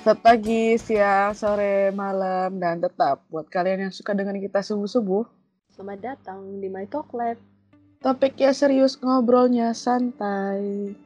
Selamat 0.00 0.20
pagi, 0.24 0.80
siang, 0.80 1.36
sore, 1.36 1.92
malam, 1.92 2.56
dan 2.56 2.80
tetap 2.80 3.20
buat 3.28 3.44
kalian 3.52 3.84
yang 3.88 3.92
suka 3.92 4.16
dengan 4.16 4.32
kita 4.40 4.64
subuh-subuh. 4.64 5.28
Selamat 5.76 5.98
datang 6.00 6.40
di 6.56 6.72
My 6.72 6.88
Talk 6.88 7.12
Lab. 7.12 7.36
Topiknya 8.00 8.56
serius, 8.56 8.96
ngobrolnya 8.96 9.76
santai. 9.76 10.96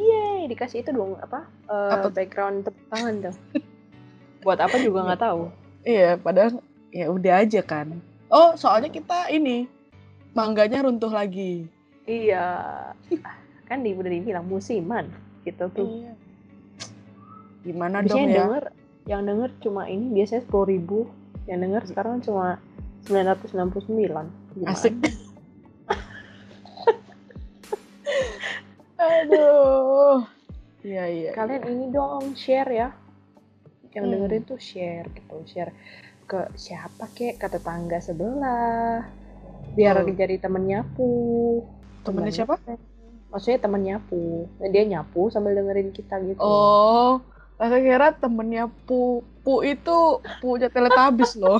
Yeay, 0.00 0.48
dikasih 0.48 0.80
itu 0.80 0.96
dong 0.96 1.20
apa? 1.20 1.44
eh, 1.68 1.92
Apa? 1.92 2.08
background 2.08 2.64
tepuk 2.64 2.84
tangan 2.88 3.14
tuh. 3.28 3.34
Buat 4.48 4.64
apa 4.64 4.80
juga 4.80 5.04
nggak 5.04 5.20
tahu. 5.20 5.52
Iya, 5.84 6.16
padahal 6.16 6.64
ya 6.88 7.12
udah 7.12 7.34
aja 7.44 7.60
kan. 7.60 8.00
Oh, 8.32 8.56
soalnya 8.56 8.88
kita 8.88 9.28
ini 9.28 9.68
mangganya 10.32 10.88
runtuh 10.88 11.12
lagi. 11.12 11.68
Iya. 12.08 12.44
Ah, 13.28 13.36
Kan 13.68 13.84
di, 13.84 13.92
udah 13.92 14.08
dibilang 14.08 14.48
musiman 14.48 15.04
gitu 15.44 15.68
tuh. 15.68 15.84
Iya. 15.84 16.12
Gimana 17.60 18.00
Biasanya 18.00 18.08
dong 18.08 18.18
yang 18.18 18.28
ya? 18.28 18.38
denger, 18.38 18.64
yang 19.06 19.22
denger 19.24 19.50
cuma 19.60 19.82
ini 19.86 20.06
biasanya 20.12 20.42
sepuluh 20.42 20.66
ribu. 20.66 20.98
Yang 21.44 21.58
denger 21.64 21.82
sekarang 21.86 22.20
cuma 22.20 22.46
999. 23.04 24.28
Gimana? 24.52 24.68
Asik. 24.68 24.94
Aduh. 28.98 30.26
Iya, 30.80 31.04
iya. 31.06 31.30
Kalian 31.32 31.64
ini 31.66 31.86
dong 31.88 32.34
share 32.34 32.70
ya. 32.70 32.88
Yang 33.90 34.04
Hmm. 34.04 34.12
dengerin 34.14 34.42
tuh 34.44 34.60
share 34.60 35.06
gitu, 35.10 35.36
share 35.44 35.72
ke 36.24 36.44
siapa 36.54 37.08
kek, 37.10 37.36
ke 37.36 37.46
tetangga 37.48 37.98
sebelah. 37.98 39.08
Biar 39.72 39.96
Oh. 39.96 40.06
jadi 40.06 40.36
temen 40.36 40.64
nyapu. 40.64 41.10
Temennya 42.02 42.30
Temen- 42.30 42.36
siapa? 42.36 42.54
Maksudnya 43.28 43.58
temen 43.58 43.82
nyapu. 43.82 44.48
Dia 44.62 44.84
nyapu 44.86 45.28
sambil 45.28 45.52
dengerin 45.54 45.90
kita 45.90 46.16
gitu. 46.22 46.40
Oh, 46.40 47.20
saya 47.58 47.82
kira 47.82 48.14
temennya 48.14 48.70
Pu. 48.86 49.26
Pu 49.42 49.66
itu 49.66 50.22
punya 50.38 50.70
teletabis 50.70 51.34
loh. 51.34 51.58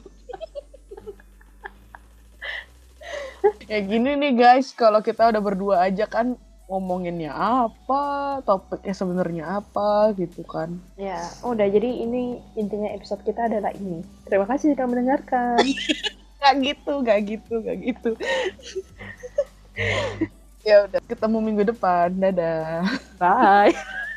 ya 3.66 3.82
gini 3.82 4.14
nih 4.14 4.32
guys, 4.38 4.70
kalau 4.72 5.02
kita 5.02 5.28
udah 5.28 5.42
berdua 5.42 5.76
aja 5.88 6.06
kan 6.06 6.38
ngomonginnya 6.68 7.32
apa, 7.32 8.38
topiknya 8.44 8.92
sebenarnya 8.92 9.44
apa 9.64 10.12
gitu 10.20 10.44
kan. 10.44 10.76
Ya, 11.00 11.24
udah 11.40 11.64
jadi 11.64 12.04
ini 12.04 12.44
intinya 12.60 12.92
episode 12.92 13.24
kita 13.24 13.48
adalah 13.48 13.72
ini. 13.72 14.04
Terima 14.28 14.44
kasih 14.44 14.76
sudah 14.76 14.86
mendengarkan. 14.86 15.64
Gak 16.38 16.54
gitu, 16.62 17.02
gak 17.02 17.20
gitu, 17.26 17.54
gak 17.66 17.78
gitu. 17.82 18.10
ya 20.68 20.86
udah, 20.86 21.02
ketemu 21.10 21.38
minggu 21.42 21.74
depan. 21.74 22.14
Dadah. 22.14 22.86
Bye. 23.18 23.74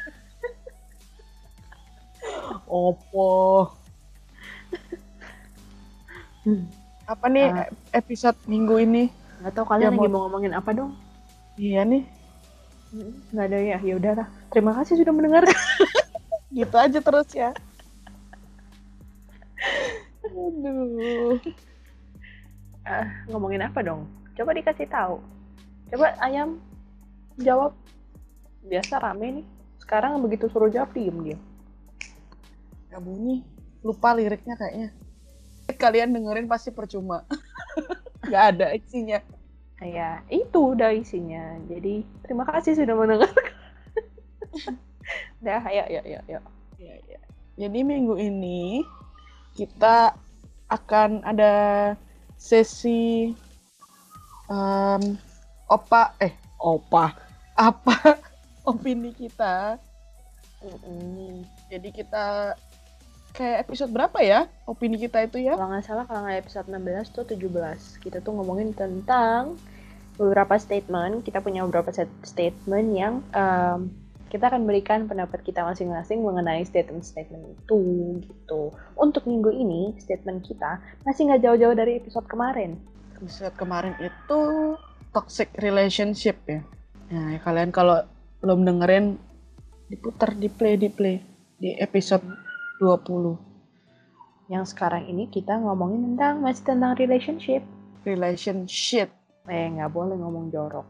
Opo. 2.66 3.28
Apa 7.06 7.26
nih 7.28 7.48
Ah. 7.48 7.68
episode 7.94 8.38
minggu 8.46 8.76
ini? 8.78 9.04
Nggak 9.42 9.54
tahu 9.54 9.66
kalian 9.68 9.84
Ya, 9.84 9.92
lagi 9.92 10.00
mau- 10.02 10.12
mau 10.12 10.22
ngomongin 10.26 10.54
apa 10.54 10.70
dong? 10.72 10.92
Iya 11.56 11.84
nih, 11.84 12.04
Nggak 13.32 13.46
ada 13.46 13.60
ya. 13.60 13.78
Ya 13.80 13.94
udahlah. 13.96 14.28
Terima 14.50 14.72
kasih 14.76 14.98
sudah 14.98 15.14
mendengarkan. 15.14 15.54
gitu 16.52 16.76
aja 16.76 17.00
terus 17.00 17.30
ya. 17.32 17.52
Aduh. 20.26 21.40
Ah, 22.82 23.06
ngomongin 23.30 23.62
apa 23.62 23.80
dong? 23.80 24.10
Coba 24.34 24.52
dikasih 24.52 24.88
tahu. 24.88 25.22
Coba 25.88 26.18
ayam 26.20 26.58
jawab. 27.38 27.72
Biasa 28.62 29.00
rame 29.00 29.42
nih. 29.42 29.46
Sekarang 29.80 30.20
begitu 30.20 30.48
suruh 30.48 30.68
jawab 30.68 30.92
diem 30.92 31.18
dia. 31.24 31.38
Gak 32.92 33.02
bunyi. 33.02 33.42
Lupa 33.82 34.12
liriknya 34.12 34.60
kayaknya. 34.60 34.90
Kalian 35.80 36.12
dengerin 36.12 36.52
pasti 36.52 36.76
percuma. 36.76 37.24
Gak 38.32 38.44
ada 38.56 38.76
isinya. 38.76 39.24
Ya, 39.82 40.22
itu 40.30 40.78
udah 40.78 40.94
isinya. 40.94 41.58
Jadi, 41.66 42.06
terima 42.22 42.46
kasih 42.46 42.78
sudah 42.78 42.94
mendengarkan. 42.94 43.50
Dah, 45.42 45.64
ayo, 45.66 45.84
ayo, 45.90 46.00
ayo. 46.06 46.40
Iya, 46.78 46.96
iya. 47.10 47.20
Jadi 47.58 47.80
minggu 47.82 48.14
ini 48.20 48.86
kita 49.58 50.14
akan 50.72 51.26
ada 51.28 51.54
sesi 52.40 53.36
em, 54.48 55.04
opa 55.68 56.16
eh 56.24 56.34
opa 56.58 57.14
apa 57.54 57.96
opini 58.70 59.12
kita. 59.14 59.78
Mm-mm. 60.62 61.42
Jadi 61.74 61.90
kita 61.90 62.54
kayak 63.32 63.68
episode 63.68 63.92
berapa 63.92 64.20
ya 64.22 64.48
opini 64.68 65.00
kita 65.00 65.24
itu 65.26 65.42
ya? 65.42 65.56
Kalau 65.56 65.72
nggak 65.72 65.86
salah, 65.86 66.06
kalau 66.08 66.28
nggak 66.28 66.40
episode 66.46 66.68
16 66.68 67.16
tuh 67.16 67.26
17. 67.28 68.04
Kita 68.04 68.18
tuh 68.20 68.32
ngomongin 68.36 68.76
tentang 68.76 69.56
beberapa 70.20 70.56
statement. 70.60 71.24
Kita 71.24 71.40
punya 71.40 71.64
beberapa 71.66 71.90
statement 72.24 72.88
yang 72.94 73.24
em, 73.34 73.92
kita 74.32 74.48
akan 74.48 74.64
berikan 74.64 75.12
pendapat 75.12 75.44
kita 75.44 75.60
masing-masing 75.68 76.24
mengenai 76.24 76.64
statement-statement 76.64 77.44
itu 77.52 77.80
gitu. 78.24 78.72
Untuk 78.96 79.28
minggu 79.28 79.52
ini, 79.52 79.92
statement 80.00 80.48
kita 80.48 80.80
masih 81.04 81.28
nggak 81.28 81.44
jauh-jauh 81.44 81.76
dari 81.76 82.00
episode 82.00 82.28
kemarin. 82.32 82.80
Episode 83.20 83.56
kemarin 83.60 83.94
itu 84.00 84.40
toxic 85.12 85.52
relationship 85.60 86.40
ya. 86.48 86.64
Nah, 87.12 87.36
kalian 87.44 87.76
kalau 87.76 88.08
belum 88.40 88.64
dengerin 88.64 89.20
diputar 89.92 90.32
di 90.40 90.48
play 90.48 90.80
di 90.80 90.88
play 90.88 91.20
di 91.60 91.76
episode 91.78 92.24
20 92.82 93.38
Yang 94.50 94.74
sekarang 94.74 95.06
ini 95.06 95.30
kita 95.30 95.54
ngomongin 95.62 96.18
tentang 96.18 96.42
masih 96.42 96.66
tentang 96.66 96.98
relationship. 96.98 97.62
relationship. 98.02 99.14
Eh, 99.46 99.70
nggak 99.70 99.94
boleh 99.94 100.18
ngomong 100.18 100.50
jorok. 100.50 100.90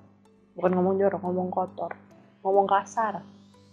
Bukan 0.56 0.72
ngomong 0.72 0.96
jorok, 0.96 1.20
ngomong 1.20 1.52
kotor. 1.52 1.92
Ngomong 2.48 2.64
kasar. 2.72 3.20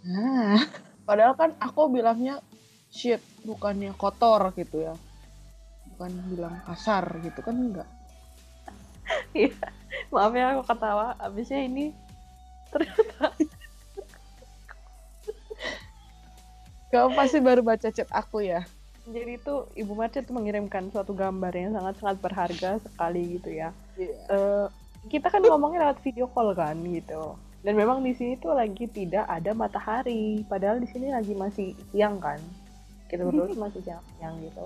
Nah, 0.02 0.58
padahal 1.06 1.38
kan 1.38 1.54
aku 1.62 1.86
bilangnya 1.94 2.42
shit, 2.90 3.22
bukannya 3.46 3.94
kotor 3.94 4.50
gitu 4.58 4.82
ya. 4.82 4.98
Bukan 5.94 6.10
bilang 6.26 6.58
kasar 6.66 7.22
gitu 7.22 7.38
kan 7.46 7.54
enggak. 7.54 7.88
Iya, 9.32 9.56
maaf 10.12 10.36
ya 10.36 10.52
aku 10.52 10.68
ketawa. 10.68 11.16
Abisnya 11.16 11.64
ini 11.64 11.96
ternyata 12.68 13.32
Kamu 16.88 17.12
pasti 17.12 17.38
baru 17.44 17.60
baca 17.60 17.88
chat 17.92 18.08
aku 18.08 18.40
ya. 18.44 18.64
jadi 19.08 19.40
itu 19.40 19.64
Ibu 19.72 19.92
tuh 20.12 20.36
mengirimkan 20.36 20.92
suatu 20.92 21.16
gambar 21.16 21.52
yang 21.56 21.72
sangat-sangat 21.72 22.16
berharga 22.20 22.70
sekali 22.80 23.40
gitu 23.40 23.56
ya. 23.56 23.72
Eh, 23.96 24.66
kita 25.08 25.32
kan 25.32 25.40
ngomongnya 25.40 25.88
lewat 25.88 26.04
video 26.04 26.28
call 26.28 26.52
kan 26.52 26.76
gitu. 26.84 27.36
Dan 27.64 27.74
memang 27.74 28.04
di 28.04 28.12
sini 28.12 28.36
tuh 28.36 28.52
lagi 28.52 28.84
tidak 28.88 29.24
ada 29.28 29.56
matahari. 29.56 30.44
Padahal 30.44 30.80
di 30.80 30.88
sini 30.92 31.08
lagi 31.08 31.32
masih 31.32 31.72
siang 31.90 32.20
kan. 32.20 32.36
Kita 33.08 33.24
berdua 33.24 33.48
masih 33.56 33.80
siang, 33.80 34.04
siang 34.20 34.36
gitu. 34.44 34.64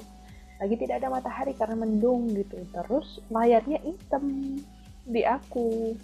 Lagi 0.59 0.75
tidak 0.75 1.03
ada 1.03 1.09
matahari 1.11 1.55
karena 1.55 1.78
mendung 1.78 2.31
gitu. 2.34 2.59
Terus 2.75 3.22
layarnya 3.31 3.78
hitam 3.82 4.59
di 5.06 5.22
aku. 5.22 5.94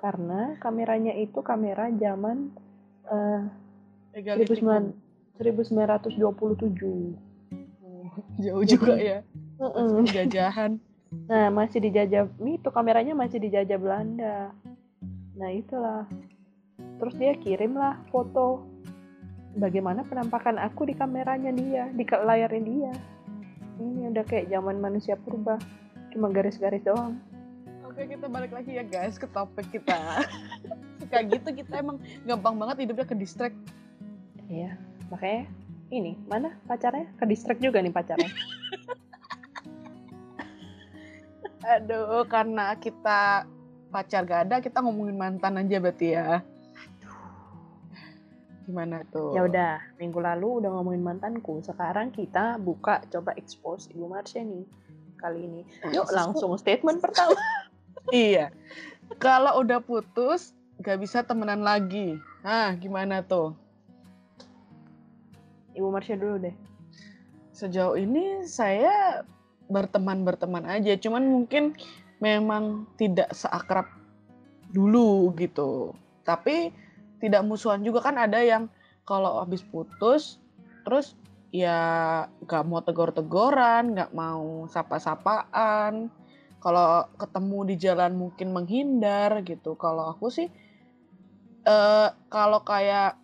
Karena 0.00 0.56
kameranya 0.60 1.12
itu 1.16 1.40
kamera 1.40 1.92
zaman 1.92 2.52
eh, 3.08 3.40
Egalitikum. 4.14 5.03
1927. 5.38 6.18
Oh, 7.82 8.10
Jauh 8.38 8.64
juga 8.64 8.94
ya. 8.94 9.18
Mm-mm. 9.58 10.06
Jajahan. 10.06 10.78
Nah, 11.30 11.46
masih 11.54 11.78
dijajah, 11.78 12.26
itu 12.42 12.68
kameranya 12.74 13.14
masih 13.14 13.38
dijajah 13.38 13.78
Belanda. 13.78 14.50
Nah, 15.38 15.50
itulah. 15.50 16.06
Terus 16.98 17.14
dia 17.18 17.34
kirimlah 17.38 18.02
foto 18.10 18.66
bagaimana 19.58 20.02
penampakan 20.06 20.58
aku 20.58 20.90
di 20.90 20.94
kameranya 20.94 21.54
dia, 21.54 21.90
di 21.90 22.04
layarnya 22.06 22.62
dia. 22.62 22.92
Ini 23.78 24.14
udah 24.14 24.24
kayak 24.26 24.50
zaman 24.50 24.78
manusia 24.78 25.18
purba, 25.18 25.58
cuma 26.14 26.30
garis-garis 26.30 26.82
doang. 26.86 27.18
Oke, 27.86 28.06
kita 28.10 28.26
balik 28.26 28.54
lagi 28.54 28.74
ya 28.74 28.82
guys 28.86 29.18
ke 29.18 29.26
topik 29.30 29.70
kita. 29.70 30.22
Suka 31.02 31.18
gitu 31.26 31.48
kita 31.54 31.82
emang 31.82 31.98
gampang 32.26 32.54
banget 32.58 32.86
hidupnya 32.86 33.06
ke 33.06 33.14
distract. 33.18 33.58
Iya, 34.50 34.78
makanya 35.12 35.48
ini 35.92 36.16
mana 36.26 36.56
pacarnya? 36.64 37.06
Ke 37.20 37.24
distrik 37.28 37.60
juga 37.60 37.80
nih 37.80 37.92
pacarnya. 37.92 38.30
Aduh, 41.64 42.28
karena 42.28 42.76
kita 42.76 43.48
pacar 43.88 44.26
gak 44.28 44.50
ada, 44.50 44.60
kita 44.60 44.84
ngomongin 44.84 45.16
mantan 45.16 45.56
aja 45.56 45.80
berarti 45.80 46.12
ya. 46.12 46.44
Gimana 48.64 49.04
tuh? 49.12 49.36
ya 49.36 49.44
udah, 49.44 49.76
minggu 50.00 50.20
lalu 50.24 50.64
udah 50.64 50.70
ngomongin 50.72 51.04
mantanku. 51.04 51.60
Sekarang 51.60 52.08
kita 52.12 52.56
buka 52.56 53.04
coba 53.12 53.36
expose 53.36 53.92
Ibu 53.92 54.08
Marsha 54.08 54.40
nih 54.40 54.64
kali 55.20 55.48
ini. 55.48 55.62
Yuk 55.92 56.08
langsung 56.12 56.52
statement 56.60 57.00
pertama. 57.00 57.36
Iya. 58.12 58.52
Kalau 59.16 59.64
udah 59.64 59.80
putus, 59.80 60.52
gak 60.84 61.00
bisa 61.00 61.24
temenan 61.24 61.64
lagi. 61.64 62.20
Nah, 62.44 62.76
gimana 62.76 63.24
tuh? 63.24 63.56
Ibu 65.74 65.88
Marsha 65.90 66.14
dulu 66.14 66.48
deh. 66.48 66.54
Sejauh 67.54 67.94
ini 67.98 68.46
saya 68.46 69.22
berteman-berteman 69.70 70.66
aja, 70.66 70.94
cuman 70.98 71.22
mungkin 71.26 71.74
memang 72.18 72.88
tidak 72.98 73.30
seakrab 73.34 73.86
dulu 74.74 75.30
gitu. 75.38 75.94
Tapi 76.26 76.74
tidak 77.22 77.46
musuhan 77.46 77.80
juga 77.86 78.04
kan 78.04 78.18
ada 78.18 78.42
yang 78.42 78.66
kalau 79.04 79.40
habis 79.40 79.62
putus 79.62 80.40
terus 80.84 81.16
ya 81.54 81.78
nggak 82.44 82.64
mau 82.66 82.82
tegor-tegoran, 82.82 83.94
nggak 83.94 84.12
mau 84.12 84.66
sapa-sapaan. 84.68 86.10
Kalau 86.58 87.06
ketemu 87.20 87.58
di 87.68 87.74
jalan 87.76 88.12
mungkin 88.16 88.50
menghindar 88.56 89.44
gitu. 89.44 89.76
Kalau 89.76 90.10
aku 90.10 90.32
sih 90.32 90.48
eh 91.64 92.08
kalau 92.28 92.60
kayak 92.60 93.16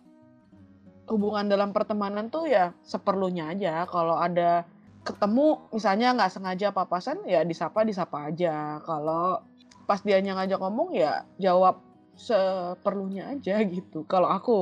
hubungan 1.09 1.49
dalam 1.49 1.71
pertemanan 1.71 2.29
tuh 2.29 2.49
ya 2.49 2.75
seperlunya 2.85 3.53
aja. 3.53 3.85
Kalau 3.89 4.17
ada 4.17 4.65
ketemu 5.01 5.57
misalnya 5.73 6.13
nggak 6.13 6.31
sengaja 6.33 6.67
papasan 6.69 7.25
ya 7.25 7.41
disapa 7.41 7.81
disapa 7.85 8.29
aja. 8.29 8.81
Kalau 8.85 9.41
pas 9.89 9.99
dia 10.05 10.21
ngajak 10.21 10.61
ngomong 10.61 10.93
ya 10.93 11.25
jawab 11.41 11.81
seperlunya 12.17 13.33
aja 13.33 13.61
gitu. 13.65 14.05
Kalau 14.05 14.29
aku 14.29 14.59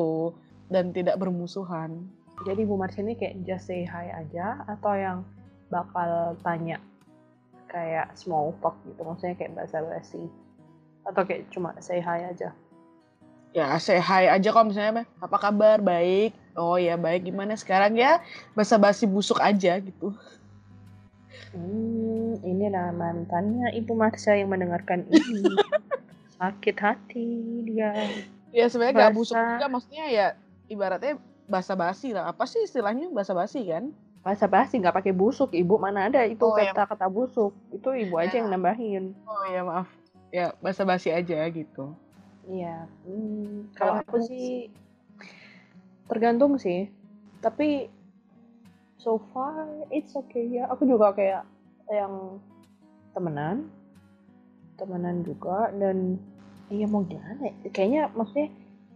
dan 0.69 0.93
tidak 0.95 1.17
bermusuhan. 1.19 2.07
Jadi 2.47 2.63
Bu 2.63 2.79
Marsha 2.79 3.03
ini 3.03 3.19
kayak 3.19 3.43
just 3.43 3.67
say 3.67 3.83
hi 3.83 4.07
aja 4.15 4.63
atau 4.63 4.95
yang 4.95 5.19
bakal 5.67 6.39
tanya 6.39 6.79
kayak 7.69 8.09
small 8.17 8.55
talk 8.59 8.73
gitu 8.87 9.05
maksudnya 9.05 9.37
kayak 9.37 9.53
bahasa 9.53 9.85
basi 9.85 10.25
atau 11.05 11.21
kayak 11.21 11.45
cuma 11.53 11.77
say 11.77 12.01
hi 12.01 12.25
aja 12.25 12.49
Ya 13.49 13.73
say 13.77 13.97
hi 13.97 14.29
aja 14.29 14.49
kalau 14.49 14.69
misalnya 14.69 15.09
apa 15.17 15.37
kabar? 15.37 15.81
Baik. 15.81 16.37
Oh 16.53 16.77
ya 16.77 16.93
baik. 16.95 17.25
Gimana 17.25 17.57
sekarang 17.57 17.95
ya? 17.95 18.21
Bahasa 18.53 18.77
basi 18.77 19.03
busuk 19.03 19.41
aja 19.41 19.79
gitu. 19.79 20.13
Hmm 21.49 22.37
ini 22.41 22.69
lah 22.69 22.93
mantannya 22.93 23.73
Ibu 23.73 23.93
Marsha 23.93 24.37
yang 24.37 24.53
mendengarkan 24.53 25.09
ini. 25.09 25.49
Sakit 26.37 26.77
hati 26.77 27.27
dia. 27.65 27.91
Ya 28.49 28.69
sebenarnya 28.69 29.09
nggak 29.09 29.15
busuk 29.17 29.33
Bahasa- 29.33 29.57
juga 29.57 29.67
maksudnya 29.67 30.05
ya 30.07 30.27
ibaratnya 30.67 31.13
bahasa 31.49 31.73
basi 31.73 32.13
lah. 32.13 32.29
Apa 32.29 32.45
sih 32.45 32.61
istilahnya 32.61 33.09
bahasa 33.09 33.33
basi 33.33 33.65
kan? 33.65 33.89
Bahasa 34.21 34.45
basi 34.45 34.77
nggak 34.77 34.93
pakai 34.93 35.09
busuk. 35.09 35.51
Ibu 35.51 35.81
mana 35.81 36.05
ada 36.05 36.21
itu 36.23 36.45
Oh, 36.45 36.53
iya. 36.53 36.69
kata-kata 36.69 37.09
busuk. 37.09 37.51
Itu 37.73 37.97
ibu 37.97 38.13
aja 38.15 38.29
Ya. 38.29 38.45
yang 38.45 38.53
nambahin. 38.53 39.17
Oh 39.25 39.45
ya 39.49 39.65
maaf. 39.65 39.89
Ya 40.29 40.53
bahasa 40.61 40.85
basi 40.85 41.09
aja 41.09 41.41
gitu 41.49 41.97
Iya, 42.49 42.89
hmm, 43.05 43.77
Kalau 43.77 44.01
aku 44.01 44.25
sih 44.25 44.73
tergantung 46.09 46.57
sih. 46.57 46.89
Tapi 47.45 47.85
so 48.97 49.21
far 49.29 49.69
it's 49.93 50.17
okay 50.17 50.49
ya. 50.49 50.65
Aku 50.73 50.89
juga 50.89 51.13
kayak 51.13 51.45
yang 51.93 52.41
temenan, 53.13 53.69
temenan 54.81 55.21
juga 55.21 55.69
dan 55.77 56.17
iya 56.73 56.89
mau 56.89 57.05
gimana? 57.05 57.53
ya? 57.53 57.53
Kayaknya 57.69 58.09
maksudnya 58.17 58.49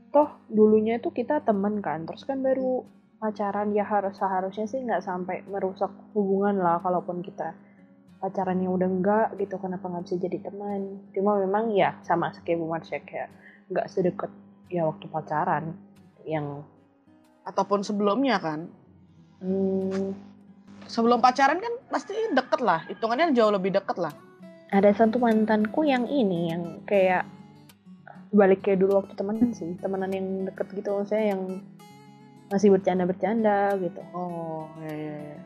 toh 0.10 0.30
dulunya 0.50 0.98
itu 0.98 1.14
kita 1.14 1.46
temen 1.46 1.78
kan, 1.82 2.10
terus 2.10 2.26
kan 2.26 2.42
baru 2.42 2.82
pacaran 3.22 3.72
ya 3.72 3.86
harus 3.88 4.20
seharusnya 4.20 4.68
sih 4.68 4.84
nggak 4.84 5.06
sampai 5.06 5.48
merusak 5.48 5.90
hubungan 6.12 6.60
lah 6.60 6.78
kalaupun 6.84 7.24
kita 7.24 7.56
pacaran 8.24 8.56
yang 8.64 8.80
udah 8.80 8.88
enggak 8.88 9.28
gitu 9.36 9.60
kenapa 9.60 9.84
nggak 9.92 10.08
bisa 10.08 10.16
jadi 10.16 10.40
teman? 10.48 11.04
Cuma 11.12 11.36
memang 11.44 11.75
ya 11.75 12.00
sama 12.08 12.31
kayak 12.31 12.56
Bu 12.56 12.72
Marsha 12.72 13.04
kayak 13.04 13.28
nggak 13.68 13.92
sedekat 13.92 14.31
ya 14.72 14.88
waktu 14.88 15.12
pacaran 15.12 15.75
yang 16.24 16.64
ataupun 17.44 17.84
sebelumnya 17.84 18.40
kan? 18.40 18.72
Hmm, 19.44 20.16
sebelum 20.88 21.20
pacaran 21.20 21.60
kan 21.60 21.75
pasti 21.92 22.16
deket 22.31 22.64
lah 22.64 22.88
hitungannya 22.88 23.36
jauh 23.36 23.52
lebih 23.52 23.75
deket 23.75 24.00
lah. 24.00 24.16
Ada 24.72 25.04
satu 25.04 25.20
mantanku 25.20 25.84
yang 25.84 26.08
ini 26.08 26.56
yang 26.56 26.80
kayak 26.88 27.28
balik 28.31 28.64
kayak 28.64 28.80
dulu 28.80 29.04
waktu 29.04 29.20
temenan 29.20 29.52
sih 29.52 29.75
temenan 29.84 30.16
yang 30.16 30.48
deket 30.48 30.72
gitu 30.72 30.96
maksudnya 30.96 31.36
yang 31.36 31.60
masih 32.48 32.72
bercanda-bercanda 32.72 33.75
gitu. 33.84 34.00
Oh 34.16 34.72
ya 34.80 34.96
ya, 34.96 35.16
ya. 35.36 35.40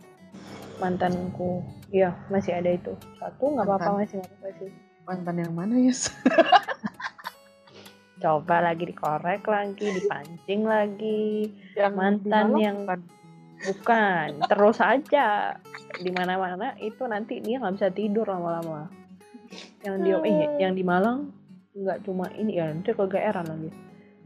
mantanku 0.78 1.66
iya 1.90 2.10
masih 2.28 2.54
ada 2.56 2.70
itu. 2.70 2.94
Satu 3.18 3.44
nggak 3.56 3.66
apa-apa 3.66 3.90
masih 4.04 4.20
nggak 4.20 4.32
apa-apa 4.34 4.50
sih. 4.60 4.72
Mantan 5.08 5.36
yang 5.40 5.54
mana 5.56 5.76
ya 5.80 5.94
coba 8.18 8.66
lagi 8.66 8.84
dikorek 8.90 9.46
lagi 9.46 9.88
dipancing 9.94 10.62
lagi. 10.66 11.54
Yang 11.78 11.94
Mantan 11.94 12.46
yang- 12.58 12.82
bukan? 12.84 13.00
bukan. 13.58 14.28
Terus 14.50 14.78
aja. 14.82 15.28
Di 15.98 16.12
mana-mana 16.14 16.74
itu 16.78 17.06
nanti 17.06 17.40
dia 17.42 17.62
nggak 17.62 17.76
bisa 17.78 17.90
tidur 17.94 18.26
lama-lama. 18.26 18.90
Yang 19.86 19.96
di 20.04 20.10
eh, 20.28 20.50
yang 20.60 20.74
di 20.76 20.84
Malang 20.84 21.32
nggak 21.78 22.10
cuma 22.10 22.26
ini 22.34 22.58
ya 22.58 22.74
nanti 22.74 22.90
kegeeran 22.92 23.46
lagi. 23.46 23.70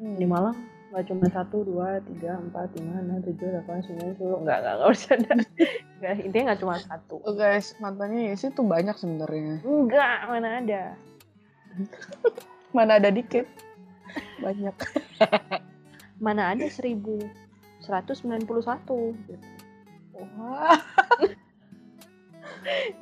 Hmm. 0.02 0.18
di 0.18 0.26
Malang 0.26 0.58
nggak 0.90 1.06
cuma 1.14 1.26
satu 1.30 1.62
dua 1.62 2.02
tiga 2.10 2.42
empat 2.42 2.74
lima 2.74 3.00
enam 3.06 3.22
tujuh 3.22 3.48
delapan 3.54 3.80
sembilan 3.86 4.12
sepuluh. 4.18 4.38
Nggak 4.42 4.58
nggak 4.66 4.74
nggak 4.82 4.90
usah 4.90 5.16
Nggak, 6.02 6.14
intinya 6.26 6.44
nggak 6.50 6.60
cuma 6.66 6.76
satu 6.82 7.22
Oh 7.22 7.38
guys, 7.38 7.78
mantannya 7.78 8.34
Yesi 8.34 8.50
tuh 8.50 8.66
banyak 8.66 8.98
sebenarnya. 8.98 9.62
enggak 9.62 10.18
mana 10.26 10.50
ada 10.58 10.84
Mana 12.76 12.98
ada 12.98 13.14
dikit. 13.14 13.46
Banyak. 14.42 14.76
mana 16.26 16.54
ada 16.54 16.66
seribu 16.70 17.18
seratus 17.82 18.22
sembilan 18.22 18.46
puluh 18.46 18.62
satu 18.62 19.10
Wah, 20.38 20.78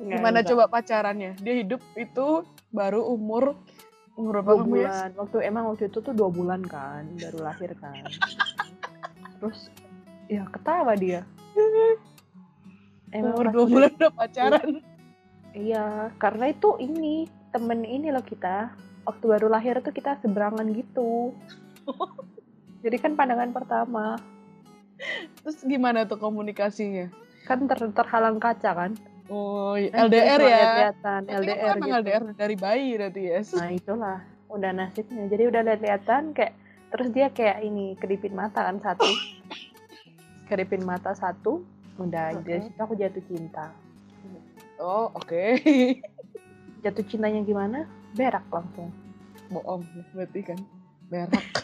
gimana 0.00 0.40
coba 0.40 0.72
pacarannya? 0.72 1.36
Dia 1.36 1.54
hidup 1.60 1.84
itu 2.00 2.48
baru 2.72 3.04
umur 3.04 3.60
umur 4.16 4.40
berapa 4.40 4.50
dua 4.52 4.60
kamu 4.60 4.76
ya? 4.76 4.88
bulan 4.88 5.10
waktu 5.16 5.36
emang 5.48 5.64
waktu 5.72 5.84
itu 5.88 5.98
tuh 6.04 6.12
dua 6.12 6.28
bulan 6.28 6.60
kan 6.64 7.08
baru 7.16 7.38
lahir 7.40 7.72
kan 7.80 8.04
terus 9.40 9.72
ya 10.28 10.44
ketawa 10.52 10.92
dia 10.92 11.24
emang 13.10 13.34
Umur 13.34 13.46
dua 13.52 13.64
bulan 13.66 13.90
udah 13.98 14.12
pacaran. 14.14 14.68
iya 15.50 16.14
karena 16.16 16.54
itu 16.54 16.78
ini 16.78 17.26
temen 17.50 17.82
ini 17.82 18.10
loh 18.14 18.22
kita. 18.22 18.70
Waktu 19.06 19.24
baru 19.26 19.48
lahir 19.50 19.80
tuh 19.82 19.90
kita 19.90 20.20
seberangan 20.22 20.66
gitu. 20.70 21.34
Jadi 22.84 22.96
kan 23.00 23.12
pandangan 23.18 23.50
pertama. 23.50 24.16
Terus 25.42 25.58
gimana 25.64 26.04
tuh 26.04 26.20
komunikasinya? 26.20 27.08
kan 27.48 27.66
ter- 27.66 27.90
terhalang 27.96 28.38
kaca 28.38 28.70
kan? 28.76 28.92
Oh, 29.26 29.74
Kan 29.74 30.06
LDR 30.06 30.38
ya. 30.38 30.92
Berarti 30.94 31.30
LDR 31.34 31.76
gitu. 31.80 31.90
LDR 31.98 32.22
dari 32.36 32.56
bayi 32.58 32.88
berarti 32.94 33.22
ya. 33.26 33.40
nah 33.58 33.70
itulah. 33.72 34.18
Udah 34.50 34.70
nasibnya. 34.70 35.24
Jadi 35.26 35.42
udah 35.50 35.62
lihat-lihatan 35.66 36.22
kayak 36.36 36.54
terus 36.90 37.08
dia 37.10 37.26
kayak 37.30 37.62
ini 37.64 37.94
kedipin 37.98 38.36
mata 38.36 38.66
kan 38.66 38.78
satu. 38.78 39.08
Kedipin 40.50 40.82
mata 40.82 41.14
satu 41.14 41.62
udah 42.00 42.40
dari 42.40 42.60
Oke. 42.60 42.66
situ 42.72 42.80
aku 42.80 42.94
jatuh 42.96 43.24
cinta 43.28 43.66
Oh, 44.80 45.12
oke. 45.12 45.60
jatuh 46.84 47.04
cintanya 47.04 47.44
gimana 47.44 47.84
berak 48.16 48.40
langsung 48.48 48.88
Bohong 49.52 49.84
berarti 50.16 50.40
kan. 50.40 50.56
Berak. 51.12 51.44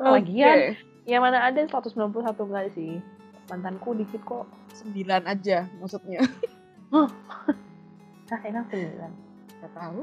Lagian, 0.00 0.74
ya 1.04 1.20
mana 1.20 1.44
ada 1.44 1.60
191 1.60 1.92
enggak 2.34 2.72
sih 2.72 2.98
mantanku 3.46 3.92
dikit 3.94 4.22
kok 4.24 4.46
sembilan 4.72 5.22
aja 5.28 5.68
maksudnya. 5.78 6.18
nah 8.30 8.40
enak 8.42 8.64
sembilan 8.72 9.12
Gak 9.60 9.72
tahu. 9.76 10.00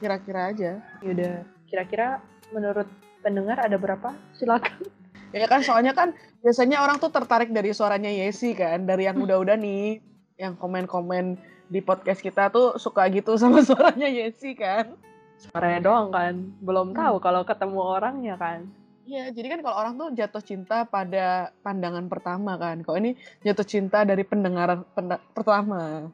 Kira-kira 0.00 0.40
aja. 0.50 0.72
yaudah 1.04 1.44
kira-kira 1.68 2.18
menurut 2.50 2.88
pendengar 3.20 3.60
ada 3.60 3.76
berapa 3.76 4.14
silakan 4.34 4.88
Ya 5.34 5.46
kan 5.50 5.60
soalnya 5.62 5.92
kan 5.92 6.14
biasanya 6.44 6.82
orang 6.82 7.02
tuh 7.02 7.10
tertarik 7.10 7.50
dari 7.50 7.74
suaranya 7.74 8.08
Yesi 8.10 8.54
kan, 8.54 8.86
dari 8.86 9.06
yang 9.10 9.18
udah-udah 9.18 9.58
nih, 9.58 9.98
yang 10.38 10.54
komen-komen 10.54 11.36
di 11.66 11.82
podcast 11.82 12.22
kita 12.22 12.48
tuh 12.54 12.78
suka 12.78 13.10
gitu 13.10 13.34
sama 13.40 13.62
suaranya 13.64 14.06
Yesi 14.06 14.54
kan. 14.54 14.94
suaranya 15.36 15.84
doang 15.84 16.08
kan 16.08 16.32
belum 16.64 16.96
tahu 16.96 17.20
kalau 17.20 17.44
ketemu 17.44 17.76
orangnya 17.76 18.40
kan 18.40 18.64
Iya, 19.06 19.30
jadi 19.30 19.54
kan 19.54 19.60
kalau 19.62 19.76
orang 19.78 19.94
tuh 19.94 20.08
jatuh 20.18 20.42
cinta 20.42 20.82
pada 20.82 21.54
pandangan 21.62 22.10
pertama 22.10 22.58
kan. 22.58 22.82
Kalau 22.82 22.98
ini 22.98 23.14
jatuh 23.46 23.62
cinta 23.62 24.02
dari 24.02 24.26
pendengaran 24.26 24.82
penda- 24.98 25.22
pertama. 25.30 26.10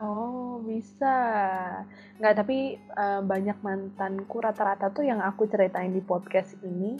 Oh, 0.00 0.56
bisa. 0.64 1.12
Nggak, 2.16 2.34
tapi 2.40 2.80
eh, 2.80 3.20
banyak 3.20 3.60
mantanku 3.60 4.40
rata-rata 4.40 4.88
tuh 4.88 5.04
yang 5.04 5.20
aku 5.20 5.44
ceritain 5.52 5.92
di 5.92 6.00
podcast 6.00 6.56
ini, 6.64 6.96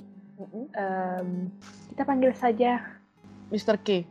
em, 0.75 1.53
kita 1.93 2.03
panggil 2.09 2.33
saja 2.33 3.01
Mr. 3.51 3.77
K. 3.83 4.07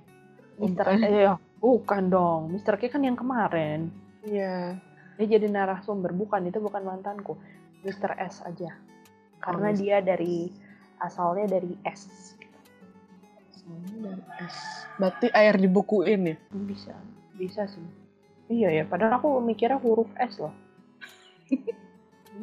Mr. 0.60 0.84
Bukan. 0.84 1.00
Eh, 1.00 1.32
bukan 1.64 2.04
dong. 2.12 2.42
Mr. 2.52 2.76
K 2.76 2.92
kan 2.92 3.02
yang 3.02 3.16
kemarin. 3.16 3.88
Iya. 4.28 4.76
Dia 5.20 5.28
jadi 5.40 5.48
narasumber, 5.52 6.16
bukan 6.16 6.48
itu 6.48 6.60
bukan 6.60 6.84
mantanku. 6.84 7.40
Mr. 7.84 8.20
S 8.20 8.44
aja. 8.44 8.76
Karena 9.40 9.72
Mr. 9.72 9.80
dia 9.80 9.98
dari 10.04 10.52
asalnya 11.00 11.48
dari 11.48 11.76
S. 11.88 12.36
Hmm, 13.64 14.04
dan 14.04 14.20
S. 14.44 14.56
Berarti 15.00 15.28
air 15.32 15.56
dibukuin 15.56 16.36
ya? 16.36 16.38
Bisa, 16.52 16.96
bisa 17.40 17.64
sih. 17.72 17.84
Iya 18.52 18.82
ya, 18.82 18.84
padahal 18.84 19.22
aku 19.22 19.40
mikirnya 19.40 19.80
huruf 19.80 20.10
S 20.20 20.42
loh. 20.44 20.52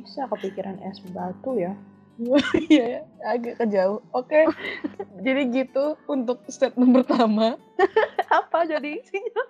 bisa 0.01 0.25
kepikiran 0.33 0.81
S 0.81 1.05
batu 1.13 1.61
ya. 1.61 1.77
Iya, 2.73 3.05
agak 3.25 3.61
kejauh. 3.61 4.01
Oke, 4.17 4.49
jadi 5.25 5.43
gitu 5.53 6.01
untuk 6.09 6.41
statement 6.49 7.03
pertama. 7.03 7.61
apa 8.41 8.65
jadi 8.65 9.01
isinya? 9.01 9.45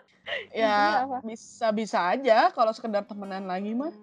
Ya 0.51 1.07
bisa-bisa 1.23 2.19
aja 2.19 2.51
kalau 2.51 2.75
sekedar 2.75 3.07
temenan 3.07 3.47
lagi 3.47 3.71
mah. 3.73 3.95